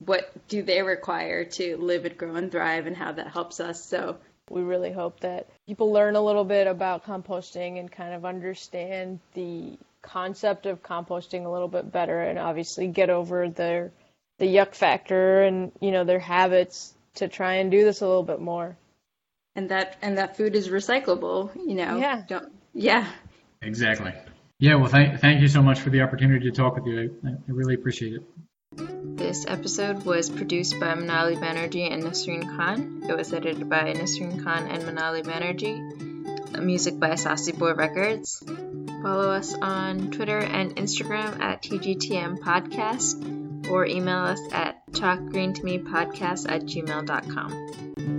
what 0.00 0.30
do 0.48 0.62
they 0.62 0.82
require 0.82 1.44
to 1.44 1.76
live 1.76 2.04
and 2.04 2.16
grow 2.16 2.34
and 2.36 2.50
thrive, 2.50 2.86
and 2.86 2.96
how 2.96 3.12
that 3.12 3.28
helps 3.28 3.60
us. 3.60 3.84
So 3.84 4.18
we 4.50 4.62
really 4.62 4.92
hope 4.92 5.20
that 5.20 5.48
people 5.66 5.92
learn 5.92 6.16
a 6.16 6.20
little 6.20 6.44
bit 6.44 6.66
about 6.66 7.04
composting 7.04 7.78
and 7.78 7.90
kind 7.90 8.14
of 8.14 8.24
understand 8.24 9.20
the 9.34 9.78
concept 10.02 10.66
of 10.66 10.82
composting 10.82 11.44
a 11.44 11.48
little 11.48 11.68
bit 11.68 11.90
better, 11.90 12.20
and 12.20 12.38
obviously 12.38 12.86
get 12.88 13.10
over 13.10 13.48
their 13.48 13.90
the 14.38 14.46
yuck 14.46 14.74
factor 14.74 15.42
and 15.42 15.72
you 15.80 15.90
know 15.90 16.04
their 16.04 16.20
habits 16.20 16.94
to 17.14 17.28
try 17.28 17.54
and 17.54 17.70
do 17.70 17.84
this 17.84 18.00
a 18.00 18.06
little 18.06 18.22
bit 18.22 18.40
more. 18.40 18.76
And 19.54 19.70
that 19.70 19.96
and 20.02 20.18
that 20.18 20.36
food 20.36 20.54
is 20.54 20.68
recyclable 20.68 21.54
you 21.56 21.74
know. 21.74 21.98
Yeah. 21.98 22.22
Don't, 22.28 22.52
yeah. 22.74 23.06
Exactly. 23.60 24.12
Yeah 24.60 24.76
well 24.76 24.88
thank, 24.88 25.20
thank 25.20 25.40
you 25.40 25.48
so 25.48 25.62
much 25.62 25.80
for 25.80 25.90
the 25.90 26.02
opportunity 26.02 26.50
to 26.50 26.56
talk 26.56 26.76
with 26.76 26.86
you. 26.86 27.16
I, 27.24 27.28
I 27.30 27.32
really 27.48 27.74
appreciate 27.74 28.14
it 28.14 28.22
this 29.16 29.44
episode 29.46 30.04
was 30.04 30.30
produced 30.30 30.78
by 30.78 30.94
Manali 30.94 31.36
Banerjee 31.36 31.92
and 31.92 32.02
Nasreen 32.02 32.42
Khan. 32.56 33.02
It 33.08 33.16
was 33.16 33.32
edited 33.32 33.68
by 33.68 33.92
Nasreen 33.92 34.42
Khan 34.42 34.66
and 34.66 34.82
Manali 34.84 35.22
Banerjee. 35.24 36.62
Music 36.62 36.98
by 36.98 37.14
Sassy 37.14 37.52
Boy 37.52 37.74
Records. 37.74 38.42
Follow 39.02 39.30
us 39.30 39.54
on 39.54 40.10
Twitter 40.10 40.38
and 40.38 40.76
Instagram 40.76 41.40
at 41.40 41.62
TGTM 41.62 42.38
Podcast 42.38 43.68
or 43.70 43.86
email 43.86 44.24
us 44.24 44.40
at 44.52 44.86
talkgreentomepodcast 44.92 46.50
at 46.50 46.62
gmail.com. 46.62 48.17